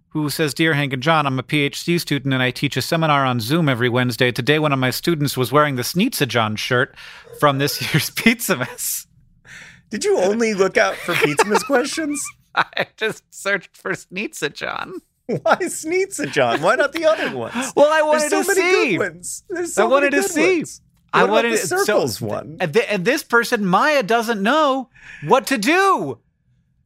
[0.10, 3.26] who says, Dear Hank and John, I'm a PhD student and I teach a seminar
[3.26, 4.32] on Zoom every Wednesday.
[4.32, 6.96] Today, one of my students was wearing the Snitza John shirt
[7.40, 9.08] from this year's Pizza Pizzamas.
[9.90, 12.24] Did you only look out for Pizza Pizzamas questions?
[12.56, 14.94] I just searched for Snitza John.
[15.28, 16.62] Why Snitza John?
[16.62, 17.74] Why not the other ones?
[17.76, 18.98] Well, I wanted There's so to many see.
[18.98, 19.44] good ones.
[19.50, 20.58] There's so I wanted many to see.
[20.60, 20.82] ones.
[21.14, 22.58] I What about wanted the so- circles one.
[22.60, 24.90] And, th- and this person, Maya, doesn't know
[25.26, 26.20] what to do.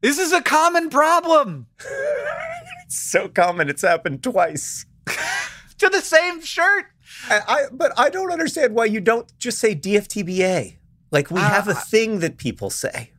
[0.01, 1.67] This is a common problem
[2.85, 3.69] It's so common.
[3.69, 4.85] It's happened twice.
[5.77, 6.85] to the same shirt.
[7.29, 10.77] I, I but I don't understand why you don't just say DFTBA.
[11.11, 13.11] Like we have a Uh, thing that people say.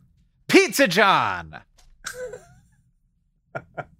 [0.48, 1.60] Pizza John.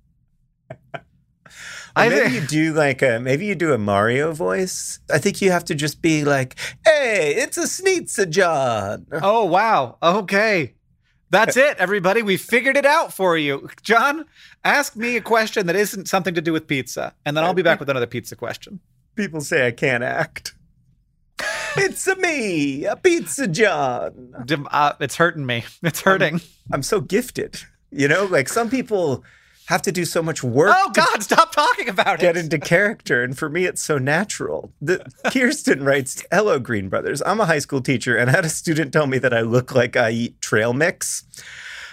[1.96, 4.98] Or I maybe think- you do like a maybe you do a Mario voice.
[5.12, 9.98] I think you have to just be like, "Hey, it's a Snitza John." Oh, wow.
[10.02, 10.74] Okay.
[11.30, 12.20] That's it, everybody.
[12.22, 13.68] We figured it out for you.
[13.82, 14.26] John,
[14.64, 17.62] ask me a question that isn't something to do with pizza, and then I'll be
[17.62, 18.80] back with another pizza question.
[19.16, 20.54] People say I can't act.
[21.78, 24.34] it's a me, a Pizza John.
[24.70, 25.64] Uh, it's hurting me.
[25.82, 26.40] It's hurting.
[26.70, 27.58] I'm so gifted.
[27.90, 29.24] You know, like some people
[29.72, 32.34] have to do so much work Oh, God, stop talking about get it.
[32.34, 34.72] Get into character, and for me, it's so natural.
[34.80, 37.20] The, Kirsten writes, "Hello, Green Brothers.
[37.26, 39.74] I'm a high school teacher, and I had a student tell me that I look
[39.74, 41.24] like I eat trail mix.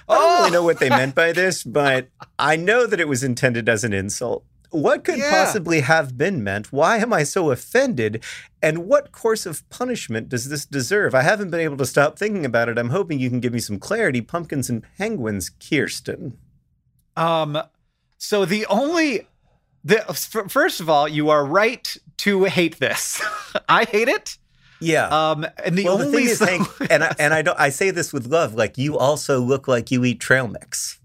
[0.08, 0.54] I don't really Oh.
[0.54, 1.72] know what they meant by this, oh!
[1.72, 4.44] but I know that it was intended as an insult.
[4.72, 5.32] What could Yeah.
[5.32, 6.72] possibly have been meant?
[6.72, 8.24] Why am I so offended?
[8.62, 11.15] And what course of punishment does this deserve?
[11.15, 12.78] I haven't been able to stop thinking about it.
[12.78, 14.22] I'm hoping you can give me some clarity.
[14.22, 16.38] Pumpkins and penguins, Kirsten.
[17.20, 17.62] Um,
[18.18, 19.28] so the only
[19.84, 19.98] the
[20.50, 23.22] first of all, you are right to hate this.
[23.70, 24.38] I hate it.
[24.82, 25.08] Yeah.
[25.08, 27.60] Um, and the well, the only thing is, Hank, and I, and I don't.
[27.60, 28.54] I say this with love.
[28.56, 31.00] Like you also look like you eat trail mix.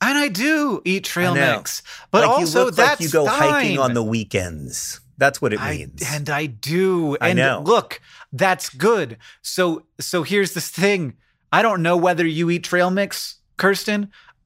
[0.00, 3.26] and I do eat trail mix, but like also you look that's like you go
[3.26, 5.00] hiking on the weekends.
[5.18, 6.02] That's what it I, means.
[6.06, 7.18] and I do.
[7.20, 7.62] I And know.
[7.64, 8.00] look,
[8.32, 9.18] that's good.
[9.42, 11.14] So so here's this thing.
[11.52, 14.04] I don't know whether you eat trail mix, Kirsten,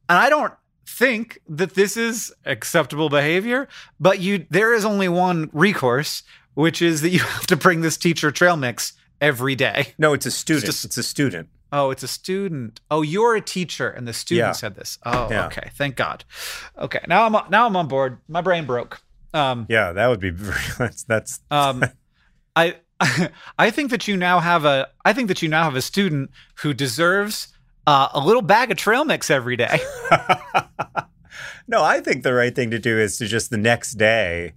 [0.09, 0.53] and I don't
[0.95, 6.23] think that this is acceptable behavior, but you there is only one recourse,
[6.55, 9.95] which is that you have to bring this teacher trail mix every day.
[9.99, 10.69] no, it's a student.
[10.69, 11.49] It's, just- a student.
[11.73, 12.81] Oh, it's a student.
[12.89, 14.53] Oh, you're a teacher, and the student Yeah.
[14.53, 14.97] said this.
[15.05, 15.47] Oh, Yeah.
[15.47, 15.71] okay.
[15.75, 16.25] Thank God.
[16.79, 18.19] Okay, now I'm now I'm on board.
[18.29, 19.01] My brain broke.
[19.33, 20.31] Um, Yeah, that would be.
[20.47, 21.41] Very, that's that's.
[21.51, 21.85] um,
[22.55, 22.77] I
[23.59, 26.31] I think that you now have a I think that you now have a student
[26.63, 27.49] who deserves
[27.87, 29.79] uh, a little bag of trail mix every day.
[31.69, 34.53] no, I think the right thing to do is to just the next day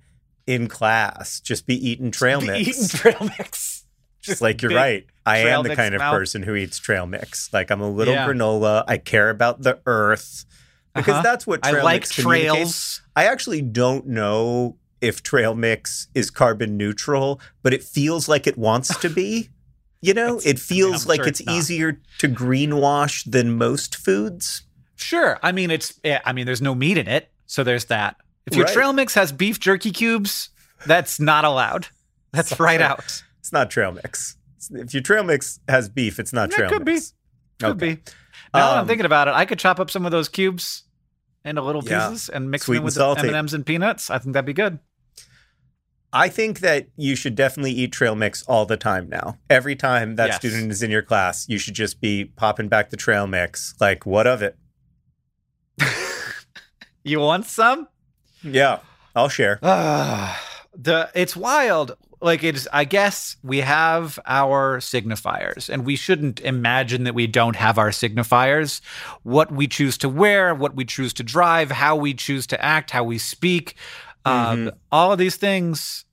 [0.46, 2.68] in class just be eating trail Be mix.
[2.68, 3.84] Eating trail mix.
[4.22, 5.06] Just like you're big right.
[5.26, 6.14] I am the kind of mouth.
[6.14, 7.54] person who eats trail mix.
[7.54, 8.28] Like I'm a little Yeah.
[8.28, 8.84] granola.
[8.86, 10.44] I care about the earth
[10.94, 11.22] because Uh-huh.
[11.22, 13.02] that's what I trail like mix trails.
[13.16, 18.58] I actually don't know if trail mix is carbon neutral, but it feels like it
[18.58, 19.50] wants to be.
[20.02, 24.64] You know, it feels I'm like sure it's, it's easier to greenwash than most foods.
[24.96, 25.40] Sure.
[25.42, 26.00] I mean, it's.
[26.06, 28.16] I mean, there's no meat in it, so there's that.
[28.46, 28.74] If your Right.
[28.74, 30.50] trail mix has beef jerky cubes,
[30.86, 31.88] that's not allowed.
[32.32, 33.24] That's right out.
[33.40, 34.36] It's not trail mix.
[34.72, 36.94] If your trail mix has beef, it's not That trail could be.
[36.94, 37.14] mix.
[37.60, 37.96] Could Okay.
[37.96, 38.02] be.
[38.54, 40.84] Now that I'm Um, thinking about it, I could chop up some of those cubes
[41.44, 42.10] into little Yeah.
[42.10, 43.06] pieces and mix Sweet them with the.
[43.06, 44.10] M and M's and peanuts.
[44.10, 44.80] I think that'd be good.
[46.14, 49.38] I think that you should definitely eat trail mix all the time now.
[49.50, 50.36] Every time that Yes.
[50.38, 53.76] student is in your class, you should just be popping back the trail mix.
[53.80, 54.58] Like, what of it?
[57.04, 57.88] You want some?
[58.44, 58.80] Yeah,
[59.16, 59.60] I'll share.
[59.64, 60.38] Ah,
[60.78, 61.96] the it's wild.
[62.20, 67.56] Like it's I guess we have our signifiers and we shouldn't imagine that we don't
[67.56, 68.82] have our signifiers.
[69.24, 72.90] What we choose to wear, what we choose to drive, how we choose to act,
[72.92, 73.76] how we speak,
[74.28, 76.06] um, all of these things,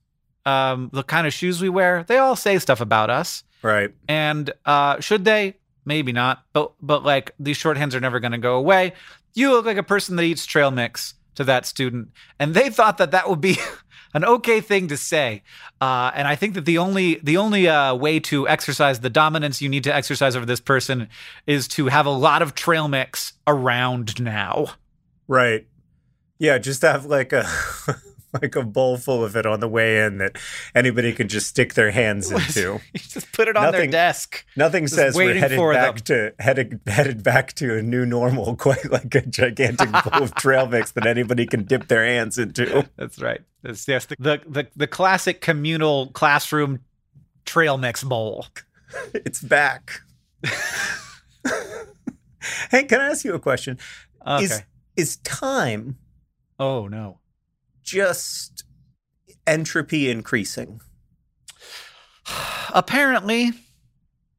[0.46, 3.44] um, the kind of shoes we wear, they all say stuff about us.
[3.62, 3.92] Right.
[4.09, 5.57] And uh, should they?
[5.85, 6.44] Maybe not.
[6.53, 8.92] But but like these shorthands are never going to go away.
[9.35, 12.98] You look like a person that eats trail mix to that student, and they thought
[12.98, 13.59] that that would be
[14.14, 15.42] an okay thing to say.
[15.81, 19.61] Uh, and I think that the only the only uh, way to exercise the dominance
[19.61, 21.09] you need to exercise over this person
[21.46, 24.66] is to have a lot of trail mix around now.
[25.27, 25.66] Right.
[26.38, 27.49] Yeah, just have like a
[28.42, 30.37] like a bowl full of it on the way in that
[30.75, 32.61] anybody can just stick their hands into.
[32.61, 34.44] You just put it on their desk.
[34.57, 39.14] Nothing says we're headed back to headed headed back to a new normal, quite like
[39.14, 42.88] a gigantic bowl of trail mix that anybody can dip their hands into.
[42.97, 43.40] That's right.
[43.62, 46.81] That's yes, the, the the the classic communal classroom
[47.44, 48.47] trail mix bowl.
[49.12, 50.03] It's back.
[52.70, 53.79] hey, can I ask you a question?
[54.27, 54.44] Okay.
[54.44, 54.62] Is
[54.97, 55.97] is time
[56.59, 57.21] oh no.
[57.83, 58.64] just
[59.47, 60.81] entropy increasing?
[62.75, 63.53] Apparently,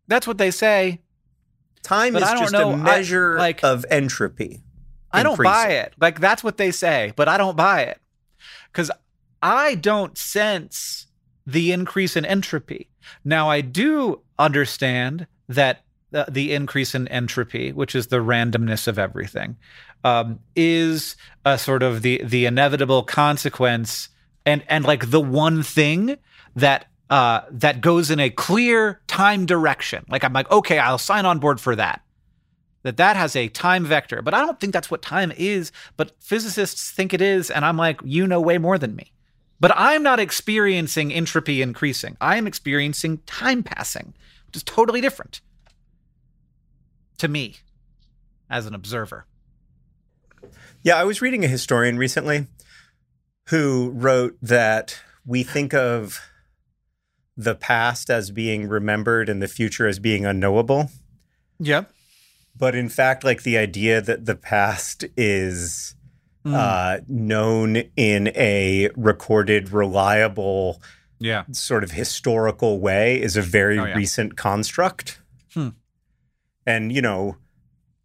[0.08, 1.02] that's what they say.
[1.84, 4.62] Time But is I just know, a I- measure like- of entropy.
[5.12, 5.94] I don't buy it.
[6.02, 8.02] Like that's what they say, but I don't buy it.
[8.74, 8.92] Cuz
[9.42, 11.08] I don't sense
[11.48, 12.90] the increase in entropy.
[13.24, 15.85] Now I do understand that
[16.16, 19.58] the, the increase in entropy, which is the randomness of everything,
[20.06, 24.08] um, is a sort of the the inevitable consequence
[24.46, 26.16] and and like the one thing
[26.56, 30.06] that uh, that goes in a clear time direction.
[30.08, 32.02] Like I'm like, okay, I'll sign on board for that.
[32.84, 34.22] That that has a time vector.
[34.22, 37.78] But i don't think that's what time is but physicists think it is and i'm
[37.78, 39.12] like you know way more than me.
[39.60, 42.16] But i'm not experiencing entropy increasing.
[42.22, 44.14] I am experiencing time passing
[44.48, 45.42] which is totally different
[47.18, 47.56] to me
[48.50, 49.26] as an observer
[50.84, 52.48] Yeah, I was reading a historian recently
[53.50, 56.20] who wrote that we think of
[57.38, 60.90] the past as being remembered and the future as being unknowable.
[61.60, 61.92] yep
[62.58, 65.92] But in fact, like the idea that the past is
[66.46, 66.54] Mm.
[66.54, 70.80] uh, known in a recorded, reliable,
[71.18, 73.96] yeah sort of historical way is a very Oh, yeah.
[73.96, 75.20] recent construct.
[75.56, 75.70] Hmm.
[76.66, 77.38] And, you know,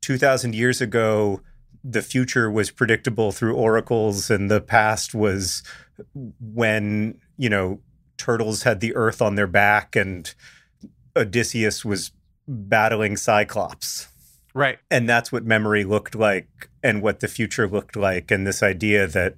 [0.03, 1.41] 2,000 years ago,
[1.83, 5.63] the future was predictable through oracles, and the past was
[6.41, 7.81] when, you know,
[8.17, 10.35] turtles had the earth on their back and
[11.17, 12.13] Odysseus was
[12.47, 14.09] battling Cyclops.
[14.55, 18.31] right And that's what memory looked like and what the future looked like.
[18.31, 19.37] And this idea that,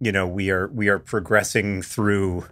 [0.00, 2.46] you know, we are we are progressing through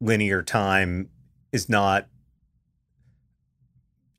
[0.00, 1.08] linear time
[1.52, 2.08] is not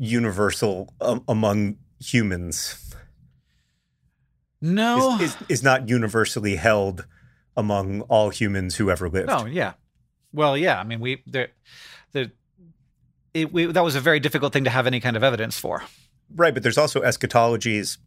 [0.04, 2.92] universal um, among humans
[4.62, 7.06] no is, is, is not universally held
[7.56, 9.74] among all humans who ever lived No, yeah.
[10.34, 10.80] Well, yeah.
[10.80, 11.50] I mean, we the
[12.14, 12.32] the
[13.34, 15.84] it, we, that was a very difficult thing to have any kind of evidence for.
[16.36, 17.98] right but there's also eschatologies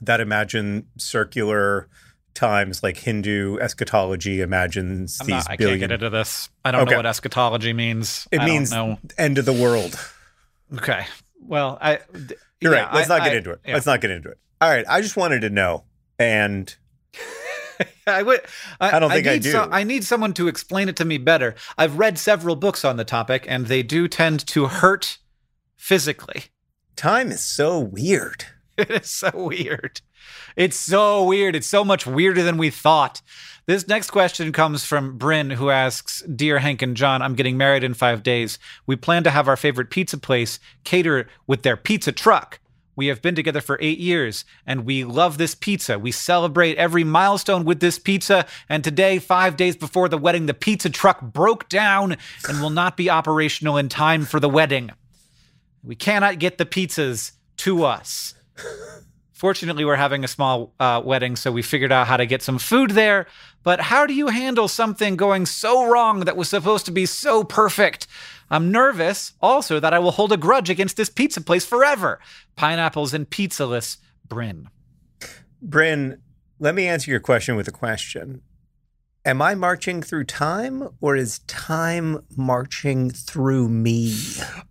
[0.00, 1.88] that imagine circular
[2.34, 6.48] times like hindu eschatology imagines I'm these not, I billion can't get into this.
[6.64, 6.90] I don't Okay.
[6.92, 8.26] know what eschatology means.
[8.32, 8.98] It I means don't know.
[9.18, 9.98] end of the world.
[10.74, 11.04] Okay.
[11.40, 11.98] Well, I.
[12.26, 12.94] d- You're yeah, right.
[12.94, 13.60] Let's I- not get I- into it.
[13.66, 13.74] yeah.
[13.74, 14.38] Let's not get into it.
[14.60, 14.84] All right.
[14.88, 15.84] I just wanted to know.
[16.18, 16.74] And
[18.06, 18.40] I would.
[18.80, 19.50] I, I don't think I do.
[19.52, 21.54] so- I need someone to explain it to me better.
[21.76, 25.18] I've read several books on the topic, and they do tend to hurt
[25.76, 26.44] physically.
[26.96, 28.44] time is so weird.
[28.78, 30.00] It is so weird.
[30.56, 31.54] It's so weird.
[31.54, 33.20] It's so much weirder than we thought.
[33.66, 37.84] This next question comes from Bryn, who asks Dear Hank and John, I'm getting married
[37.84, 38.58] in five days.
[38.86, 42.58] We plan to have our favorite pizza place cater with their pizza truck.
[42.96, 45.96] We have been together for eight years and we love this pizza.
[45.96, 48.46] We celebrate every milestone with this pizza.
[48.68, 52.16] And today, five days before the wedding, the pizza truck broke down
[52.48, 54.90] and will not be operational in time for the wedding.
[55.84, 58.34] We cannot get the pizzas to us.
[59.42, 62.60] Fortunately, we're having a small uh, wedding, so we figured out how to get some
[62.60, 63.26] food there.
[63.64, 67.42] But how do you handle something going so wrong that was supposed to be so
[67.42, 68.06] perfect?
[68.50, 72.20] I'm nervous also that I will hold a grudge against this pizza place forever.
[72.54, 73.96] Pineapples and pizzaless
[74.28, 74.68] Bryn.
[75.60, 76.22] Bryn,
[76.60, 78.42] let me answer your question with a question.
[79.24, 84.16] Am I marching through time or is time marching through me?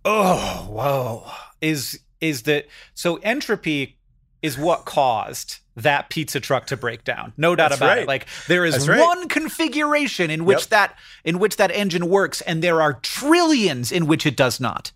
[0.06, 1.30] Oh, whoa.
[1.60, 3.98] Is is that so entropy
[4.42, 7.32] is what caused that pizza truck to break down.
[7.38, 8.02] No doubt That's about right.
[8.02, 8.08] it.
[8.08, 9.00] Like there is right.
[9.00, 10.68] one configuration in which Yep.
[10.68, 14.92] that in which that engine works and there are trillions in which it does not.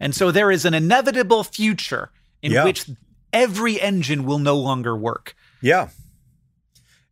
[0.00, 2.10] And so there is an inevitable future
[2.40, 2.64] in Yeah.
[2.64, 2.86] which
[3.32, 5.34] every engine will no longer work.
[5.60, 5.88] Yeah.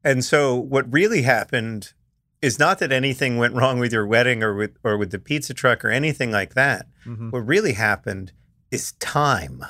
[0.04, 1.92] And so what really happened
[2.40, 5.52] is not that anything went wrong with your wedding or with or with the pizza
[5.52, 6.86] truck or anything like that.
[7.04, 7.32] Mhm.
[7.32, 8.32] What really happened
[8.70, 9.64] is time.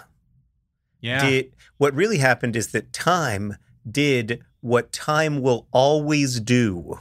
[1.06, 1.20] Yeah.
[1.30, 3.56] Did what really happened is that time
[3.88, 6.98] did what time will always do,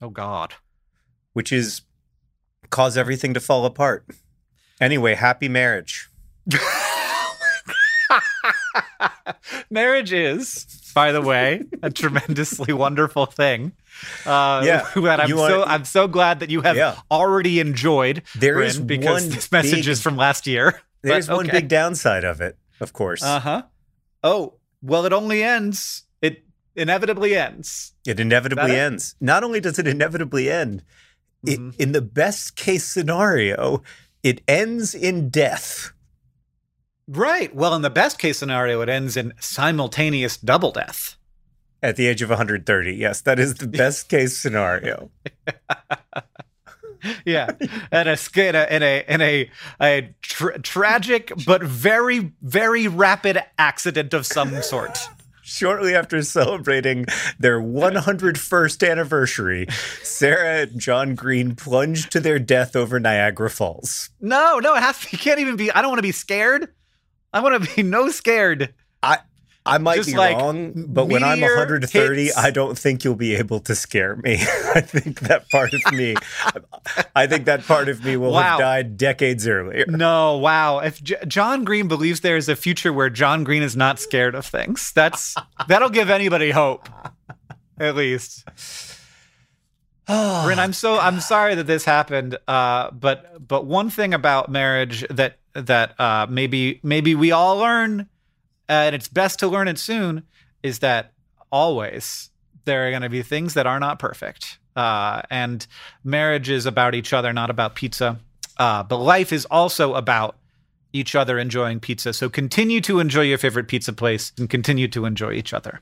[0.00, 0.54] oh god.
[1.32, 1.82] which is
[2.70, 4.06] cause everything to fall apart.
[4.80, 6.08] Anyway, happy marriage.
[9.70, 13.72] Marriage is, by the way, a tremendously wonderful thing.
[14.24, 14.86] Uh, Yeah.
[14.96, 16.96] that I'm so I'm so glad that you have Yeah.
[17.10, 18.22] already enjoyed.
[18.36, 20.80] There Bryn, is because one this message big- is from last year.
[21.02, 23.22] There's But one big downside of it, of course.
[23.22, 23.62] Uh huh.
[24.22, 26.04] Oh well, it only ends.
[26.22, 26.44] It
[26.76, 27.94] inevitably ends.
[28.06, 28.78] It inevitably That it?
[28.78, 29.14] ends.
[29.20, 30.82] Not only does it inevitably end,
[31.46, 31.76] it, Mhm.
[31.78, 33.82] in the best case scenario,
[34.22, 35.92] it ends in death.
[37.06, 37.54] Right.
[37.54, 41.16] Well, in the best case scenario, it ends in simultaneous double death.
[41.82, 42.94] at the age of 130.
[42.94, 45.10] Yes, that is the best case scenario.
[47.24, 47.50] yeah,
[47.90, 49.50] and a in a in a, in a,
[49.80, 54.98] a tra- tragic but very very rapid accident of some sort.
[55.46, 57.04] Shortly after celebrating
[57.38, 59.66] their 101st anniversary,
[60.02, 64.08] Sarah and John Green plunged to their death over Niagara Falls.
[64.22, 65.08] No, no, it has to.
[65.10, 65.70] You can't even be.
[65.70, 66.72] I don't want to be scared.
[67.30, 68.72] I want to be no scared.
[69.02, 69.18] I
[69.66, 72.36] I might Just be like wrong, but when I'm 130, hits.
[72.36, 74.34] I don't think you'll be able to scare me.
[74.74, 76.16] I think that part of me,
[77.16, 78.42] I think that part of me will wow.
[78.42, 79.86] have died decades earlier.
[79.88, 80.80] No, wow.
[80.80, 84.34] If J- John Green believes there is a future where John Green is not scared
[84.34, 85.34] of things, that's
[85.68, 86.86] that'll give anybody hope,
[87.78, 88.44] at least.
[90.06, 92.36] Bryn, I'm so I'm sorry that this happened.
[92.46, 98.10] Uh, but but one thing about marriage that that uh, maybe maybe we all learn
[98.68, 100.24] and it's best to learn it soon,
[100.62, 101.12] is that
[101.50, 102.30] always
[102.64, 104.58] there are going to be things that are not perfect.
[104.74, 105.66] Uh, and
[106.02, 108.18] marriage is about each other, not about pizza.
[108.56, 110.36] Uh, but life is also about
[110.92, 112.12] each other enjoying pizza.
[112.12, 115.80] So continue to enjoy your favorite pizza place and continue to enjoy each other.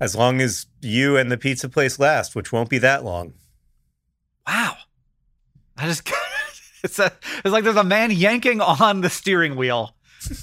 [0.00, 3.34] As long as you and the pizza place last, which won't be that long.
[4.46, 4.76] Wow.
[5.76, 6.08] I just,
[6.84, 7.12] it's, a,
[7.44, 9.94] it's like there's a man yanking on the steering wheel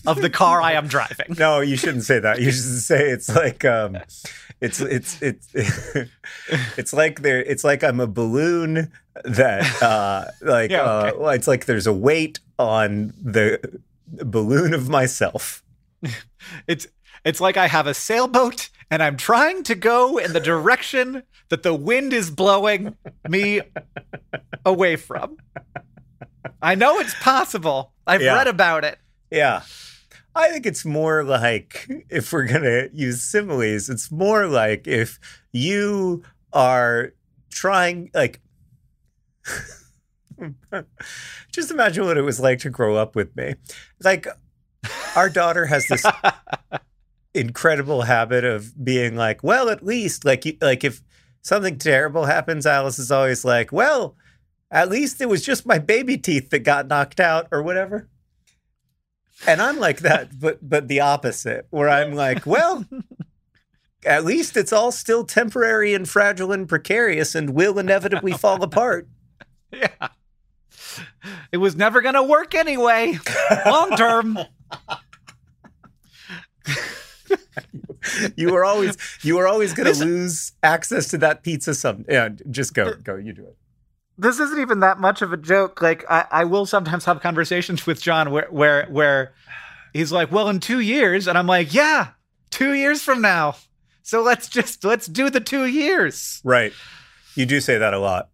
[0.05, 1.35] of the car I am driving.
[1.37, 2.39] No, you shouldn't say that.
[2.39, 3.97] You should say it's like um,
[4.61, 5.49] it's it's it's
[6.77, 7.41] it's like there.
[7.43, 8.91] It's like I'm a balloon
[9.23, 11.23] that uh, like yeah, okay.
[11.23, 13.59] uh, it's like there's a weight on the
[14.07, 15.63] balloon of myself.
[16.67, 16.85] It's
[17.23, 21.63] it's like I have a sailboat and I'm trying to go in the direction that
[21.63, 22.95] the wind is blowing
[23.27, 23.61] me
[24.63, 25.37] away from.
[26.61, 27.93] I know it's possible.
[28.05, 28.35] I've yeah.
[28.35, 28.99] read about it.
[29.31, 29.63] Yeah.
[30.35, 35.17] I think it's more like if we're going to use similes, it's more like if
[35.53, 37.13] you are
[37.49, 38.41] trying, like,
[41.53, 43.55] just imagine what it was like to grow up with me.
[44.03, 44.27] Like,
[45.15, 46.05] our daughter has this
[47.33, 51.01] incredible habit of being like, well, at least, like, like if
[51.43, 54.17] something terrible happens, Alice is always like, well,
[54.69, 58.09] at least it was just my baby teeth that got knocked out or whatever
[59.47, 62.85] and I'm like that, but but the opposite, where I'm like, well,
[64.05, 69.07] at least it's all still temporary and fragile and precarious, and will inevitably fall apart.
[69.71, 70.07] Yeah,
[71.51, 73.19] it was never going to work anyway,
[73.65, 74.39] long term.
[78.37, 81.73] you were always you were always going to lose access to that pizza.
[81.73, 83.15] Some yeah, just go er, go.
[83.15, 83.57] You do it
[84.17, 85.81] this isn't even that much of a joke.
[85.81, 89.33] Like I, I will sometimes have conversations with John where where where
[89.93, 92.09] he's like, "Well, in two years," and I'm like, "Yeah,
[92.49, 93.55] two years from now."
[94.03, 96.41] So let's just let's do the two years.
[96.43, 96.73] Right.
[97.35, 98.29] You do say that a lot.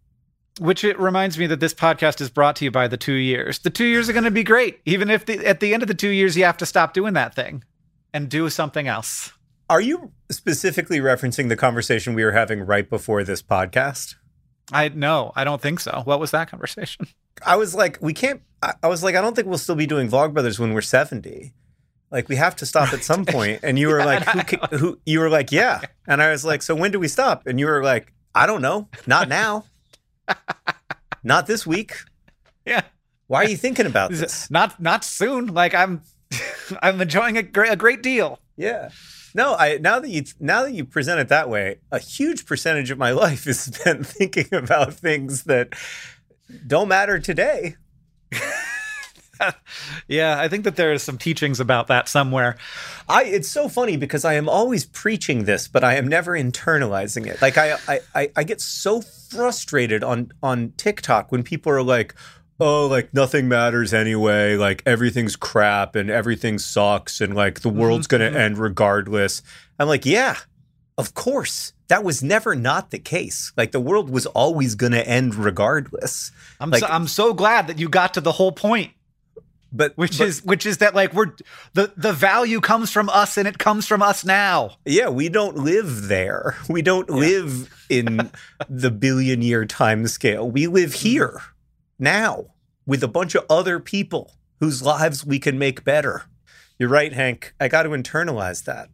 [0.60, 3.60] Which it reminds me that this podcast is brought to you by the two years.
[3.60, 5.88] The two years are going to be great, even if the, at the end of
[5.88, 7.64] the two years you have to stop doing that thing
[8.14, 9.32] and do something else.
[9.70, 14.16] Are you specifically referencing the conversation we were having right before this podcast?
[14.72, 16.02] I no, I don't think so.
[16.06, 17.08] What was that conversation?
[17.46, 18.42] I was like, we can't.
[18.62, 21.54] I, I was like, I don't think we'll still be doing Vlogbrothers when we're seventy.
[22.12, 23.62] Like we have to stop at some point.
[23.64, 25.00] And you were yeah, like, who, can, who?
[25.06, 25.82] You were like, yeah.
[26.08, 27.48] And I was like, so when do we stop?
[27.48, 28.90] And you were like, I don't know.
[29.08, 29.66] Not now.
[31.24, 31.96] not this week.
[32.66, 32.82] Yeah.
[33.28, 34.52] Why are you thinking about this?
[34.52, 35.48] Not not soon.
[35.48, 36.02] Like I'm,
[36.82, 38.40] I'm enjoying a great a great deal.
[38.58, 38.90] Yeah.
[39.34, 42.92] No, I now that you now that you present it that way, a huge percentage
[42.92, 45.74] of my life is spent thinking about things that
[46.68, 47.76] don't matter today.
[50.08, 52.58] yeah, I think that there is some teachings about that somewhere.
[53.08, 57.28] I it's so funny because I am always preaching this, but I am never internalizing
[57.28, 57.42] it.
[57.42, 57.78] Like I
[58.16, 62.16] I I get so frustrated on on TikTok when people are like,
[62.60, 67.80] oh, like nothing matters anyway, like everything's crap and everything sucks and like the mm-hmm,
[67.80, 68.38] world's going to mm-hmm.
[68.38, 69.42] end regardless.
[69.80, 70.38] I'm like, yeah,
[70.98, 71.74] of course.
[71.88, 73.52] That was never not the case.
[73.58, 76.32] Like the world was always going to end regardless.
[76.58, 78.92] I'm like, so, I'm so glad that you got to the whole point.
[79.74, 81.34] But which but, is which is that like we're
[81.74, 84.78] the the value comes from us and it comes from us now.
[84.86, 86.58] Yeah, we don't live there.
[86.70, 87.16] We don't yeah.
[87.16, 88.32] live in
[88.70, 90.50] the billion year time scale.
[90.50, 91.42] We live here
[92.02, 92.48] now
[92.86, 96.24] with a bunch of other people whose lives we can make better.
[96.78, 97.54] You're right, Hank.
[97.60, 98.90] I got to internalize that.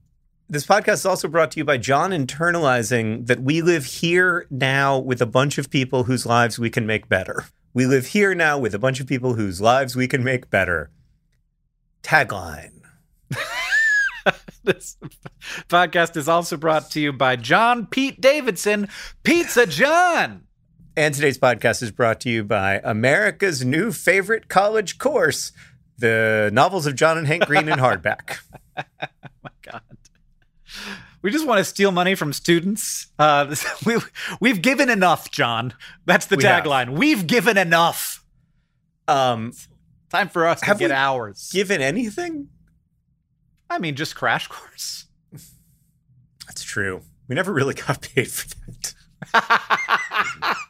[0.49, 4.97] This podcast is also brought to you by John internalizing that we live here now
[4.97, 7.45] with a bunch of people whose lives we can make better.
[7.73, 10.89] We live here now with a bunch of people whose lives we can make better.
[12.03, 12.81] Tagline.
[14.63, 14.97] This
[15.69, 18.89] podcast is also brought to you by John Pete Davidson,
[19.23, 20.46] Pizza John.
[20.97, 25.51] And today's podcast is brought to you by America's new favorite college course,
[25.99, 28.39] the novels of John and Hank Green in hardback.
[28.75, 28.83] oh
[29.43, 29.81] my God.
[31.21, 33.11] We just want to steal money from students.
[33.19, 33.97] Uh, we,
[34.39, 35.75] we've given enough, John.
[36.07, 36.97] That's the We tagline.
[36.97, 38.25] We've given enough.
[39.07, 39.53] Um,
[40.09, 41.51] Time for us to get ours.
[41.53, 42.47] given anything?
[43.69, 45.05] I mean, just crash course.
[46.47, 47.01] That's true.
[47.27, 48.95] We never really got paid for that.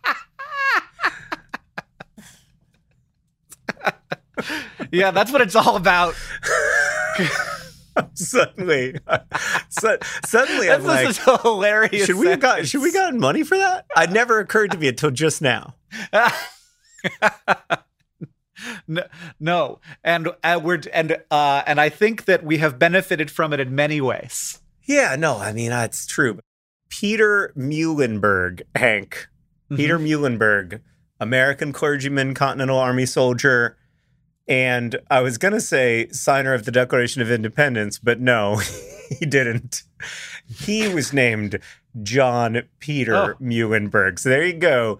[4.92, 6.16] yeah, that's what it's all about.
[8.14, 8.96] suddenly,
[9.70, 12.06] so, suddenly, I'm like, is hilarious.
[12.06, 13.86] should we have got should we gotten money for that?
[13.98, 15.76] It never occurred to me until just now.
[18.88, 19.04] no,
[19.40, 23.60] no, and uh, we're and uh, and I think that we have benefited from it
[23.60, 24.60] in many ways.
[24.84, 26.40] Yeah, no, I mean that's true.
[26.90, 29.28] Peter Muhlenberg, Hank.
[29.76, 30.80] Peter Muhlenberg,
[31.20, 33.78] American clergyman, Continental Army soldier,
[34.48, 38.58] and I was gonna say signer of the Declaration of Independence, but no,
[39.20, 39.84] he didn't.
[40.48, 41.60] He was named
[42.04, 43.34] John Peter Oh.
[43.42, 44.20] Muhlenberg.
[44.20, 45.00] So there you go.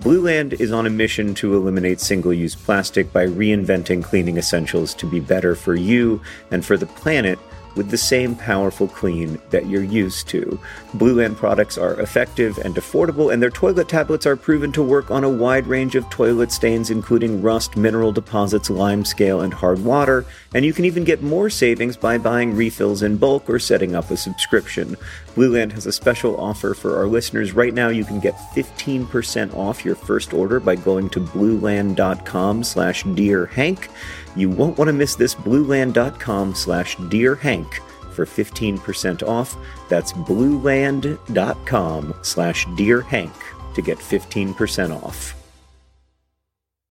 [0.00, 4.94] Blue Land is on a mission to eliminate single use plastic by reinventing cleaning essentials
[4.94, 6.20] to be better for you
[6.52, 7.36] and for the planet
[7.74, 10.58] with the same powerful clean that you're used to.
[10.94, 15.10] Blue Land products are effective and affordable, and their toilet tablets are proven to work
[15.10, 19.84] on a wide range of toilet stains, including rust, mineral deposits, lime scale, and hard
[19.84, 20.24] water.
[20.54, 24.10] And you can even get more savings by buying refills in bulk or setting up
[24.10, 24.96] a subscription.
[25.38, 27.52] Blue Land has a special offer for our listeners.
[27.52, 33.04] Right now, you can get 15% off your first order by going to blueland.com slash
[33.14, 33.88] dear Hank.
[34.34, 37.80] You won't want to miss this blueland.com slash dear Hank
[38.10, 39.54] for 15% off.
[39.88, 43.32] That's blueland.com slash dear Hank
[43.76, 45.36] to get 15% off.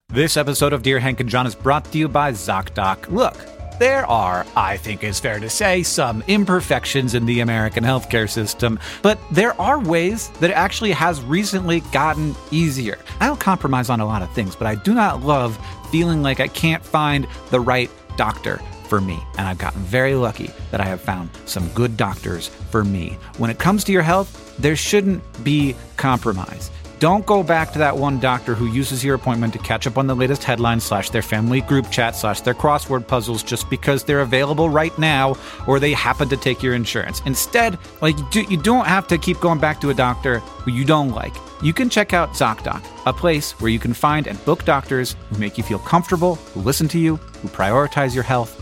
[0.07, 3.11] This episode of Dear Hank and John is brought to you by ZocDoc.
[3.11, 3.37] Look,
[3.81, 8.79] there are, I think it's fair to say, some imperfections in the American healthcare system,
[9.01, 12.99] but there are ways that it actually has recently gotten easier.
[13.19, 15.57] I don't compromise on a lot of things, but I do not love
[15.91, 19.19] feeling like I can't find the right doctor for me.
[19.39, 23.17] And I've gotten very lucky that I have found some good doctors for me.
[23.39, 26.69] When it comes to your health, there shouldn't be compromise.
[27.01, 30.05] Don't go back to that one doctor who uses your appointment to catch up on
[30.05, 34.19] the latest headlines slash their family group chat slash their crossword puzzles just because they're
[34.19, 35.35] available right now
[35.65, 37.19] or they happen to take your insurance.
[37.25, 40.69] Instead, like you, do, you don't have to keep going back to a doctor who
[40.69, 41.33] you don't like.
[41.63, 45.39] You can check out ZocDoc, a place where you can find and book doctors who
[45.39, 48.61] make you feel comfortable, who listen to you, who prioritize your health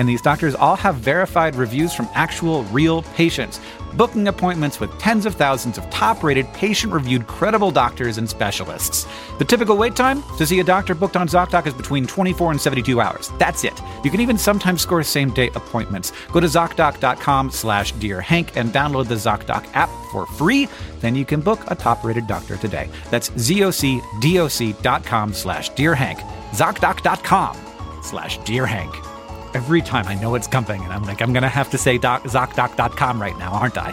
[0.00, 3.60] And these doctors all have verified reviews from actual real patients
[3.98, 9.06] booking appointments with tens of thousands of top rated, patient reviewed, credible doctors and specialists.
[9.38, 12.58] The typical wait time to see a doctor booked on ZocDoc is between 24 and
[12.58, 13.30] 72 hours.
[13.38, 13.78] That's it.
[14.02, 16.14] You can even sometimes score same day appointments.
[16.32, 20.66] Go to ZocDoc.com slash Dear Hank and download the ZocDoc app for free.
[21.00, 22.88] Then you can book a top rated doctor today.
[23.10, 26.20] That's ZocDoc.com slash Dear Hank.
[26.52, 27.56] ZocDoc.com
[28.02, 29.09] slash Dear Hank.
[29.52, 32.22] Every time I know it's coming, and I'm like, I'm gonna have to say doc,
[32.24, 33.90] ZocDoc.com right now, aren't I?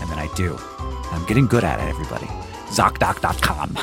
[0.00, 0.58] And then I do.
[1.12, 2.26] I'm getting good at it, everybody.
[2.70, 3.78] ZocDoc.com.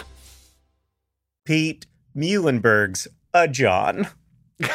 [1.45, 4.07] Pete Muhlenberg's a John.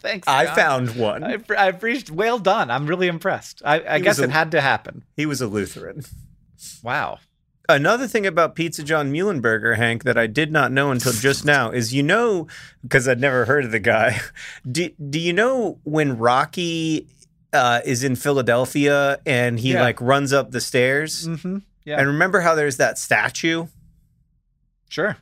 [0.00, 0.28] Thanks.
[0.28, 0.54] I John.
[0.54, 1.24] found one.
[1.24, 2.10] I, I appreciate.
[2.10, 2.70] Well done.
[2.70, 3.62] I'm really impressed.
[3.64, 5.04] I, I guess was it had to happen.
[5.16, 6.02] He was a Lutheran.
[6.82, 7.18] Wow.
[7.68, 11.70] Another thing about Pizza John Muhlenberger, Hank, that I did not know until just now
[11.70, 12.46] is you know,
[12.82, 14.20] because I'd never heard of the guy.
[14.70, 17.08] Do, do you know when Rocky
[17.52, 19.82] uh, is in Philadelphia and he Yeah.
[19.82, 21.26] like runs up the stairs?
[21.26, 21.58] Mm-hmm.
[21.84, 21.98] Yeah.
[21.98, 23.66] And remember how there's that statue?
[24.88, 25.16] Sure.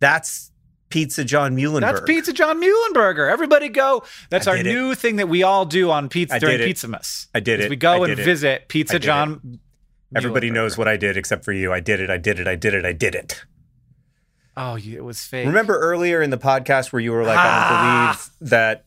[0.00, 0.50] That's
[0.88, 1.80] Pizza John Muhlenberg.
[1.80, 3.30] That's Pizza John Muhlenberger.
[3.30, 4.02] Everybody go.
[4.28, 4.64] That's our it.
[4.64, 6.68] new thing that we all do on pizza I during it.
[6.68, 7.28] Pizzamas.
[7.34, 7.70] I did it.
[7.70, 8.22] We go and it.
[8.22, 9.58] visit Pizza John.
[10.14, 11.72] Everybody knows what I did except for you.
[11.72, 12.10] I did it.
[12.10, 12.46] I did it.
[12.46, 12.84] I did it.
[12.84, 13.44] I did it.
[14.56, 15.46] Oh, you- it was fake.
[15.46, 18.84] Remember earlier in the podcast where you were like, I don't believe that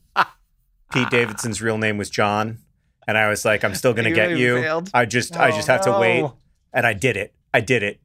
[0.94, 2.60] Pete Davidson's real name was John,
[3.08, 4.62] and I was like, I'm still gonna You get really you.
[4.62, 4.90] failed?
[4.94, 6.36] I just, I just have to Oh, wait, no.
[6.74, 7.34] and I did it.
[7.54, 8.00] I did it.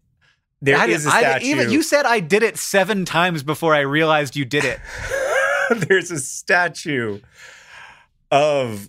[0.62, 1.44] There I is a I statue.
[1.44, 4.78] didn't even you said I did it seven times before I realized you did it.
[5.88, 7.20] There's a statue
[8.30, 8.88] of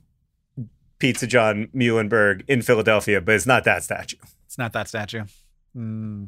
[1.02, 4.18] Pizza John Muhlenberg in Philadelphia, but it's not that statue.
[4.46, 5.24] It's not that statue.
[5.74, 6.26] Hmm.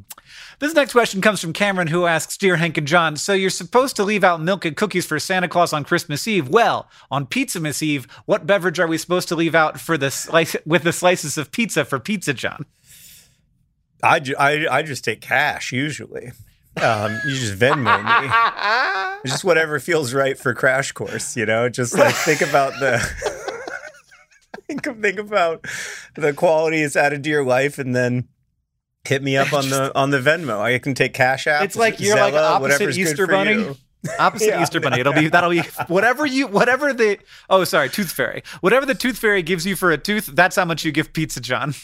[0.58, 3.94] This next question comes from Cameron, who asks, "Dear Hank and John, so you're supposed
[3.96, 6.48] to leave out milk and cookies for Santa Claus on Christmas Eve.
[6.48, 10.56] Well, on Pizzamas Eve, what beverage are we supposed to leave out for the slice
[10.66, 12.66] with the slices of pizza for Pizza John?
[14.02, 16.32] I, ju- I, I just take cash usually.
[16.82, 18.28] Um, you just Venmo me.
[19.30, 21.70] Just whatever feels right for crash course, you know.
[21.70, 22.98] Just like think about the
[24.66, 25.66] think, think about
[26.14, 28.28] the quality it's added to your life, and then
[29.04, 30.60] hit me up on the on the Venmo.
[30.60, 31.64] I can take cash out.
[31.64, 33.76] It's like you're like opposite Easter Bunny.
[34.18, 34.62] Opposite Yeah.
[34.62, 35.00] Easter Bunny.
[35.00, 39.18] It'll be that'll be whatever you whatever the oh sorry Tooth Fairy whatever the Tooth
[39.18, 40.26] Fairy gives you for a tooth.
[40.26, 41.74] That's how much you give Pizza John.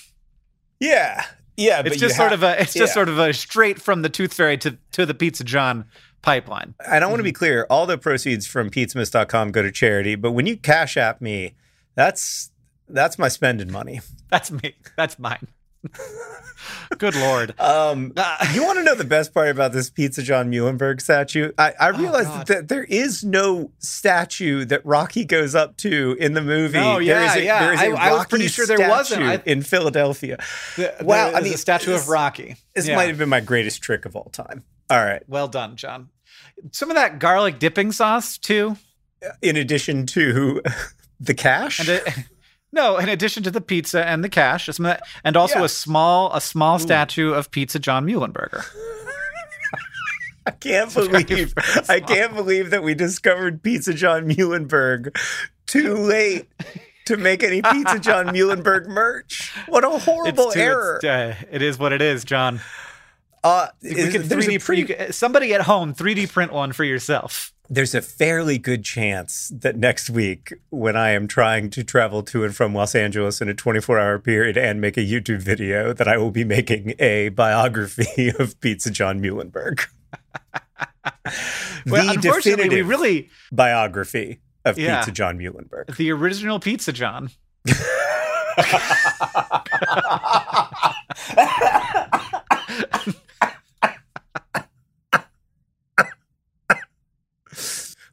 [0.81, 1.25] Yeah,
[1.57, 1.83] yeah.
[1.85, 2.95] It's just sort ha- of a it's just yeah.
[2.95, 5.87] sort of a straight from the Tooth Fairy to to the Pizza John
[6.23, 6.75] pipeline.
[6.87, 7.39] And I want to be mm-hmm.
[7.39, 10.14] clear: all the proceeds from Pizzamas.com go to charity.
[10.14, 11.55] But when you cash app me,
[11.95, 12.51] that's
[12.93, 14.01] that's my spending money.
[14.30, 14.74] That's me.
[14.97, 15.49] That's mine.
[16.99, 17.55] Good lord.
[17.61, 18.53] Um, Ah.
[18.55, 21.53] you want to know the best part about this Pizza John Muhlenberg statue?
[21.57, 26.34] I, I realized Oh, that there is no statue that Rocky goes up to in
[26.34, 26.72] the movie.
[26.78, 27.61] There yeah, is a- yeah.
[27.64, 29.22] there is a I- I was pretty sure there wasn't.
[29.22, 30.38] statue I- in Philadelphia.
[30.76, 32.57] The- Wow, there I mean, a statue of Rocky.
[32.74, 32.97] This Yeah.
[32.97, 34.64] might have been my greatest trick of all time.
[34.91, 35.22] All right.
[35.28, 36.11] well done, John.
[36.72, 38.76] Some of that garlic dipping sauce too.
[39.41, 40.61] In addition to
[41.20, 41.88] the cash,
[42.73, 45.64] no, in addition to the pizza and the cash, some of that- and also Yeah.
[45.64, 48.64] a small a small statue of Pizza John Muhlenberger.
[50.47, 51.55] I can't believe
[51.89, 55.16] I can't believe that we discovered Pizza John Muhlenberg
[55.66, 56.49] too late
[57.07, 59.53] to make any Pizza John Muhlenberg merch.
[59.68, 60.97] What a horrible too- error!
[60.97, 62.61] it's, uh, it is what it is, John.
[63.45, 64.89] Uh, We is- there's, 3D a print.
[64.89, 67.53] pretty, Somebody at home 3D print one for yourself.
[67.73, 72.43] There's a fairly good chance that next week, when I am trying to travel to
[72.45, 76.09] and from Los Angeles in a 24 hour period and make a YouTube video, that
[76.09, 79.87] I will be making a biography of Pizza John Muhlenberg.
[81.87, 84.99] Well, the unfortunately, we really biography of Yeah.
[84.99, 85.97] Pizza John Muhlenberg.
[85.97, 87.31] the original Pizza John.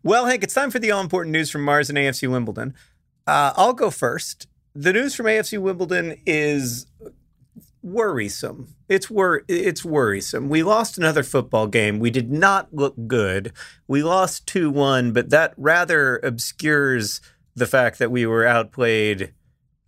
[0.08, 2.76] Well, Hank, it's time for the all important news from Mars and AFC Wimbledon.
[3.28, 4.48] Uh, I'll go first.
[4.74, 6.88] The news from AFC Wimbledon is
[7.84, 8.74] worrisome.
[8.88, 10.48] It's wor- it's worrisome.
[10.48, 12.00] We lost another football game.
[12.00, 13.52] We did not look good.
[13.86, 17.20] We lost 2-1, but that rather obscures
[17.54, 19.34] the fact that we were outplayed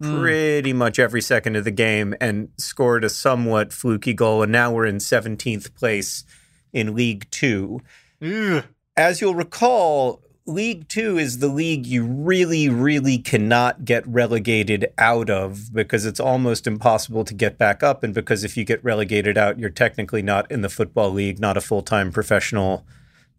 [0.01, 4.69] pretty much every second of the game and scored a somewhat fluky goal and now
[4.69, 6.25] we're in 17th place
[6.73, 7.81] in League 2
[8.21, 8.65] Ugh.
[8.99, 15.29] As you'll recall, League Two is the league you really, really cannot get relegated out
[15.29, 18.03] of because it's almost impossible to get back up.
[18.03, 21.55] And because if you get relegated out, you're technically not in the Football League, not
[21.55, 22.85] a full time professional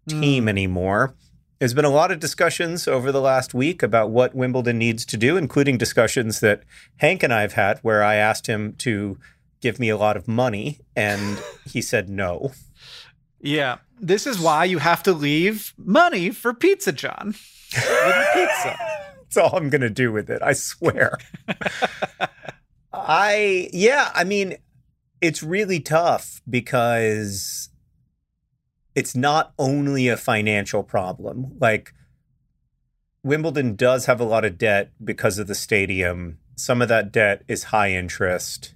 [0.08, 0.48] team hmm.
[0.48, 1.14] anymore.
[1.58, 5.18] There's been a lot of discussions over the last week about what Wimbledon needs to
[5.18, 6.62] do, including discussions that
[6.96, 9.18] Hank and I have had where I asked him to
[9.60, 12.52] give me a lot of money and he said no.
[13.40, 13.78] Yeah.
[13.98, 17.34] This is why you have to leave money for Pizza John.
[17.72, 17.84] Pizza.
[19.22, 20.42] That's all I'm going to do with it.
[20.42, 21.18] I swear.
[22.92, 24.56] I, yeah, I mean,
[25.20, 27.68] it's really tough because
[28.94, 31.56] it's not only a financial problem.
[31.60, 31.92] Like,
[33.22, 36.38] Wimbledon does have a lot of debt because of the stadium.
[36.56, 38.74] Some of that debt is high interest.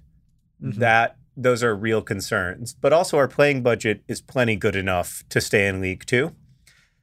[0.63, 0.75] Mhm.
[0.75, 2.73] That those are real concerns.
[2.73, 6.33] But also our playing budget is plenty good enough to stay in League 2.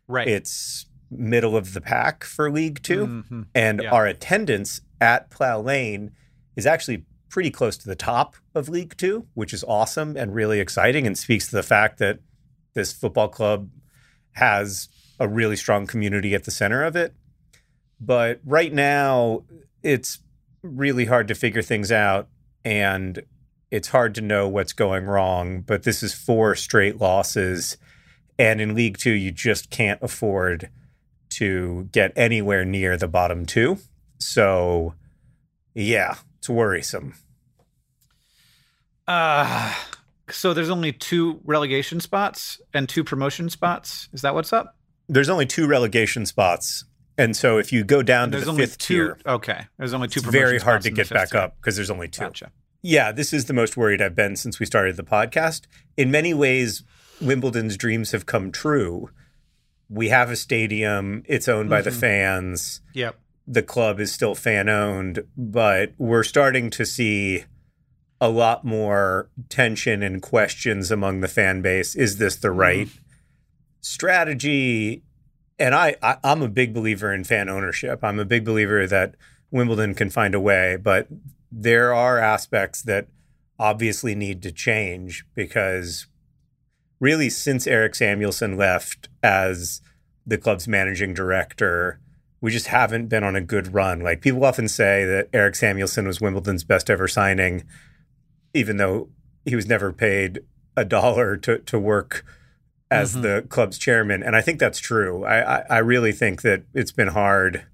[0.08, 0.28] Right.
[0.28, 3.46] It's middle of the pack for League 2 Mhm.
[3.54, 3.90] and Yeah.
[3.90, 6.12] our attendance at Plough Lane
[6.56, 10.60] is actually pretty close to the top of League Two, which is awesome and really
[10.60, 12.18] exciting and speaks to the fact that
[12.74, 13.70] this football club
[14.32, 17.14] has a really strong community at the center of it.
[18.00, 19.44] But right now,
[19.82, 20.18] it's
[20.62, 22.28] really hard to figure things out
[22.64, 23.22] and
[23.72, 25.62] it's hard to know what's going wrong.
[25.62, 27.76] But this is four straight losses.
[28.38, 30.68] And in League Two, you just can't afford
[31.30, 33.78] to get anywhere near the bottom two.
[34.18, 34.94] So,
[35.74, 37.14] yeah, it's worrisome.
[39.08, 39.74] Uh,
[40.30, 44.08] so there's only two relegation spots and two promotion spots.
[44.12, 44.76] Is that what's up?
[45.08, 46.84] There's only two relegation spots.
[47.18, 48.94] And so if you go down to the only fifth two.
[48.94, 50.20] tier, Okay, there's only two.
[50.20, 51.40] it's very hard to get back tier.
[51.40, 52.20] up because there's only two.
[52.22, 52.50] Gotcha.
[52.82, 55.62] Yeah, this is the most worried I've been since we started the podcast.
[55.96, 56.82] In many ways,
[57.20, 59.10] Wimbledon's dreams have come true.
[59.88, 62.00] We have a stadium, it's owned by the Mhm.
[62.00, 62.80] fans.
[62.94, 63.18] Yep.
[63.46, 67.44] The club is still fan owned, but we're starting to see
[68.20, 71.94] a lot more tension and questions among the fan base.
[71.94, 72.88] Is this the right
[73.80, 75.02] strategy?
[75.58, 78.02] And I, I, I'm a big believer in fan ownership.
[78.02, 79.14] I'm a big believer that
[79.50, 81.08] Wimbledon can find a way, but
[81.52, 83.08] there are aspects that
[83.58, 86.06] obviously need to change because
[86.98, 89.82] really since Erik Samuelson left as
[90.26, 92.00] the club's managing director,
[92.40, 94.00] we just haven't been on a good run.
[94.00, 97.64] Like people often say that Erik Samuelson was Wimbledon's best ever signing,
[98.54, 99.10] even though
[99.44, 100.40] he was never paid
[100.76, 102.24] a dollar to to work
[102.90, 103.22] as Mhm.
[103.22, 104.22] the club's chairman.
[104.22, 105.24] And I think that's true.
[105.24, 107.64] I, I, I really think that it's been hard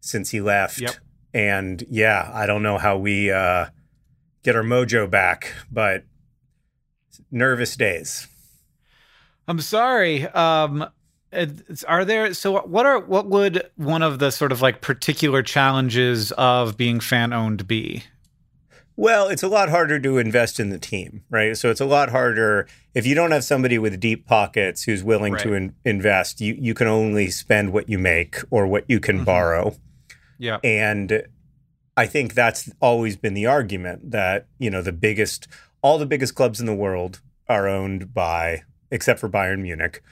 [0.00, 0.80] since he left.
[0.80, 0.94] Yep.
[1.36, 3.66] And yeah, I don't know how we uh,
[4.42, 6.04] get our mojo back, but
[7.30, 8.26] nervous days.
[9.46, 10.26] I'm sorry.
[10.28, 10.86] Um,
[11.86, 12.32] are there?
[12.32, 17.00] So, what are what would one of the sort of like particular challenges of being
[17.00, 18.04] fan owned be?
[18.96, 21.54] Well, it's a lot harder to invest in the team, right?
[21.54, 25.36] So it's a lot harder if you don't have somebody with deep pockets who's willing
[25.36, 26.40] to in- invest.
[26.40, 29.24] You you can only spend what you make or what you can Mhm.
[29.26, 29.76] borrow.
[30.38, 30.58] Yeah.
[30.64, 31.22] And
[31.96, 35.48] I think that's always been the argument that, you know, the biggest,
[35.82, 40.02] all the biggest clubs in the world are owned by, except for Bayern Munich,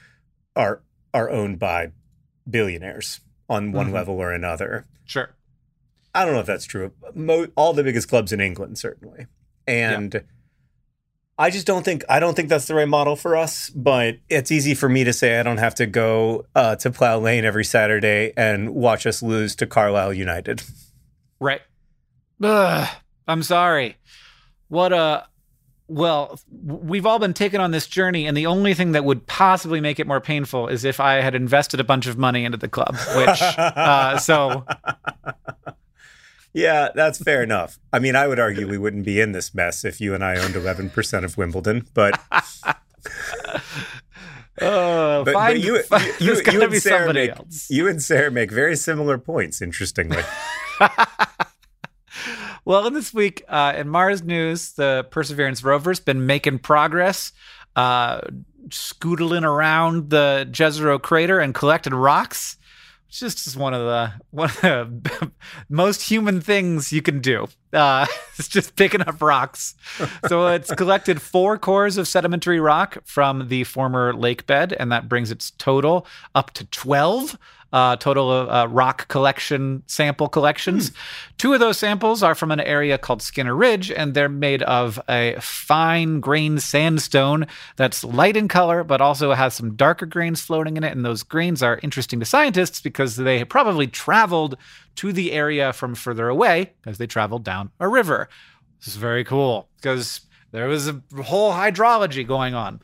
[0.57, 1.93] are are owned by
[2.49, 3.93] billionaires on one Mhm.
[3.93, 4.87] level or another.
[5.05, 5.31] Sure.
[6.15, 6.93] I don't know if that's true.
[7.15, 9.27] Mo- all the biggest clubs in England, certainly,
[9.67, 10.23] and
[11.37, 13.71] I just don't think I don't think that's the right model for us.
[13.71, 17.19] But it's easy for me to say I don't have to go uh, to Plough
[17.19, 20.63] Lane every Saturday and watch us lose to Carlisle United.
[21.41, 21.61] Right.
[22.43, 22.89] Ugh,
[23.29, 23.97] I'm sorry.
[24.69, 25.27] What a.
[25.89, 29.83] Well, we've all been taken on this journey, and the only thing that would possibly
[29.83, 32.69] make it more painful is if I had invested a bunch of money into the
[32.69, 32.97] club.
[33.15, 34.65] Which, uh, so
[36.55, 37.79] Yeah, that's fair enough.
[37.93, 40.37] I mean, I would argue we wouldn't be in this mess if you and I
[40.37, 42.73] owned 11% of Wimbledon, but uh,
[44.61, 45.83] But- but find, you-
[46.21, 47.67] you- you and be Sarah somebody make- else.
[47.71, 50.23] you and Sarah make very similar points, interestingly.
[52.65, 57.33] well, in this week, uh, in Mars news, the Perseverance rover's been making progress,
[57.77, 58.21] uh,
[58.69, 62.57] scootling around the Jezero crater and collected rocks.
[63.23, 65.31] Is just one of the one of the
[65.69, 67.47] most human things you can do.
[67.73, 68.07] Uh,
[68.39, 69.77] it's just picking up rocks.
[70.27, 75.09] so it's collected four cores of sedimentary rock from the former lake bed, and that
[75.09, 77.39] brings its total up to twelve.
[77.75, 80.93] Uh, total uh, rock collection sample collections.
[81.39, 85.01] Two of those samples are from an area called Skinner Ridge, and they're made of
[85.09, 90.77] a fine grained sandstone that's light in color, but also has some darker grains floating
[90.77, 90.93] in it.
[90.93, 94.57] And those grains are interesting to scientists because they probably traveled
[94.95, 98.29] to the area from further away because they traveled down a river.
[98.79, 100.21] This is very cool because
[100.53, 102.81] there was a whole hydrology going on.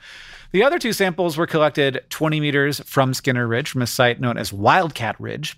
[0.53, 4.36] The other two samples were collected 20 meters from Skinner Ridge from a site known
[4.36, 5.57] as Wildcat Ridge.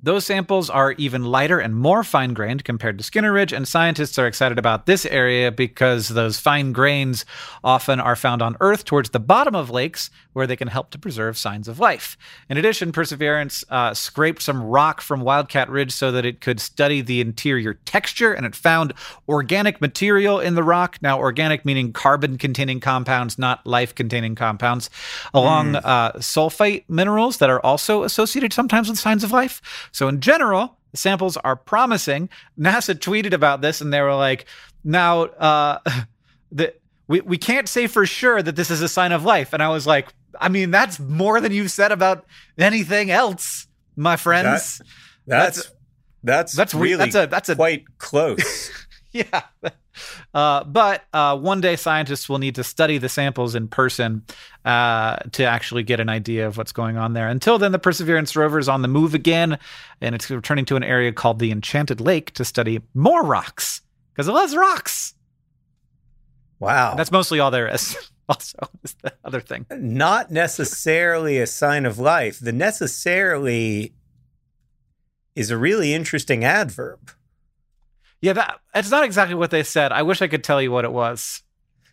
[0.00, 4.16] Those samples are even lighter and more fine grained compared to Skinner Ridge, and scientists
[4.18, 7.24] are excited about this area because those fine grains
[7.64, 10.98] often are found on Earth towards the bottom of lakes where they can help to
[11.00, 12.16] preserve signs of life.
[12.48, 17.00] In addition, Perseverance uh, scraped some rock from Wildcat Ridge so that it could study
[17.00, 18.94] the interior texture, and it found
[19.28, 20.98] organic material in the rock.
[21.02, 24.90] Now, organic meaning carbon containing compounds, not life containing compounds,
[25.34, 29.60] along uh, sulfite minerals that are also associated sometimes with signs of life.
[29.92, 32.28] So, in general, the samples are promising.
[32.58, 34.46] NASA tweeted about this and they were like,
[34.84, 35.78] now, uh,
[36.52, 36.74] the,
[37.06, 39.52] we, we can't say for sure that this is a sign of life.
[39.52, 40.08] And I was like,
[40.40, 42.26] I mean, that's more than you've said about
[42.58, 43.66] anything else,
[43.96, 44.80] my friends.
[45.26, 45.58] That's
[46.22, 48.70] that's That's re- really that's a that's a quite close.
[49.32, 49.42] yeah.
[50.32, 54.22] Uh, but uh, one day scientists will need to study the samples in person
[54.64, 57.28] uh, to actually get an idea of what's going on there.
[57.28, 59.58] Until then, the Perseverance rover is on the move again,
[60.00, 64.28] and it's returning to an area called the Enchanted Lake to study more rocks because
[64.28, 65.14] it loves rocks.
[66.60, 66.94] wow.
[66.94, 67.96] That's mostly all there is.
[68.28, 69.66] also is the other thing.
[69.70, 72.38] Not necessarily a sign of life.
[72.38, 73.94] The necessarily
[75.34, 77.12] is a really interesting adverb.
[78.20, 79.92] Yeah, that it's not exactly what they said.
[79.92, 81.42] I wish I could tell you what it was,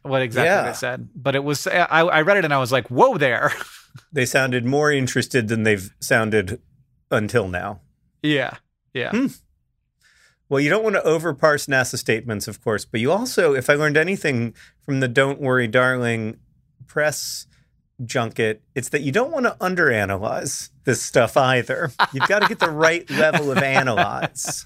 [0.01, 0.63] what exactly Yeah.
[0.63, 1.67] they said, but it was.
[1.67, 3.51] I, I read it and I was like, "Whoa, there!"
[4.11, 6.61] They sounded more interested than they've sounded
[7.11, 7.79] until now.
[8.21, 8.55] yeah,
[8.93, 9.11] yeah.
[9.11, 9.27] Hmm.
[10.49, 13.73] Well, you don't want to overparse NASA statements, of course, but you also, if I
[13.75, 14.53] learned anything
[14.83, 16.37] from the Don't Worry, Darling
[16.87, 17.47] press
[18.03, 21.91] junket, it's that you don't want to underanalyze this stuff either.
[22.13, 24.65] You've got to get the right level of analyze.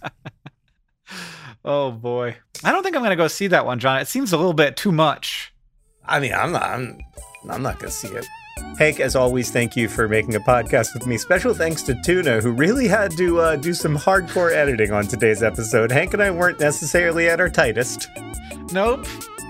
[1.66, 4.00] Oh boy, I don't think I'm going to go see that one, John.
[4.00, 5.54] It seems a little bit too much.
[6.06, 7.00] I mean, I'm not, I'm,
[7.50, 8.26] I'm not going to see it.
[8.78, 11.18] Hank, as always, thank you for making a podcast with me.
[11.18, 15.44] Special thanks to Tuna, who really had to uh, do some hardcore editing on today's
[15.44, 15.92] episode.
[15.92, 18.10] Hank and I weren't necessarily at our tightest.
[18.72, 19.06] Nope.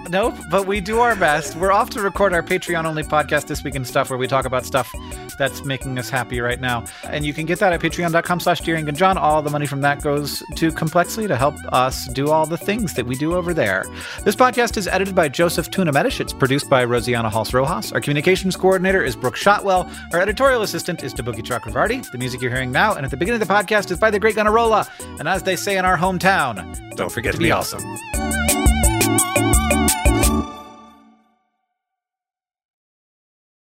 [0.08, 1.56] Nope, but we do our best.
[1.56, 4.46] We're off to record our Patreon only podcast this week and stuff where we talk
[4.46, 4.92] about stuff
[5.38, 6.86] that's making us happy right now.
[7.04, 9.18] And you can get that at patreon.com slash Dear Hank and John.
[9.18, 12.96] All the money from that goes to Complexly to help us do all the things
[12.96, 13.86] that we do over there.
[14.24, 16.20] This podcast is edited by Joseph Tuna Medish.
[16.20, 17.92] It's produced by Rosianna Halse Rojas.
[17.92, 19.90] Our communications coordinator is Brooke Shotwell.
[20.12, 22.10] Our editorial assistant is Deboki Chakravarti.
[22.12, 24.20] The music you're hearing now and at the beginning of the podcast is by the
[24.20, 24.90] great Gunnarolla.
[25.20, 27.84] And as they say in our hometown, don't forget to be awesome.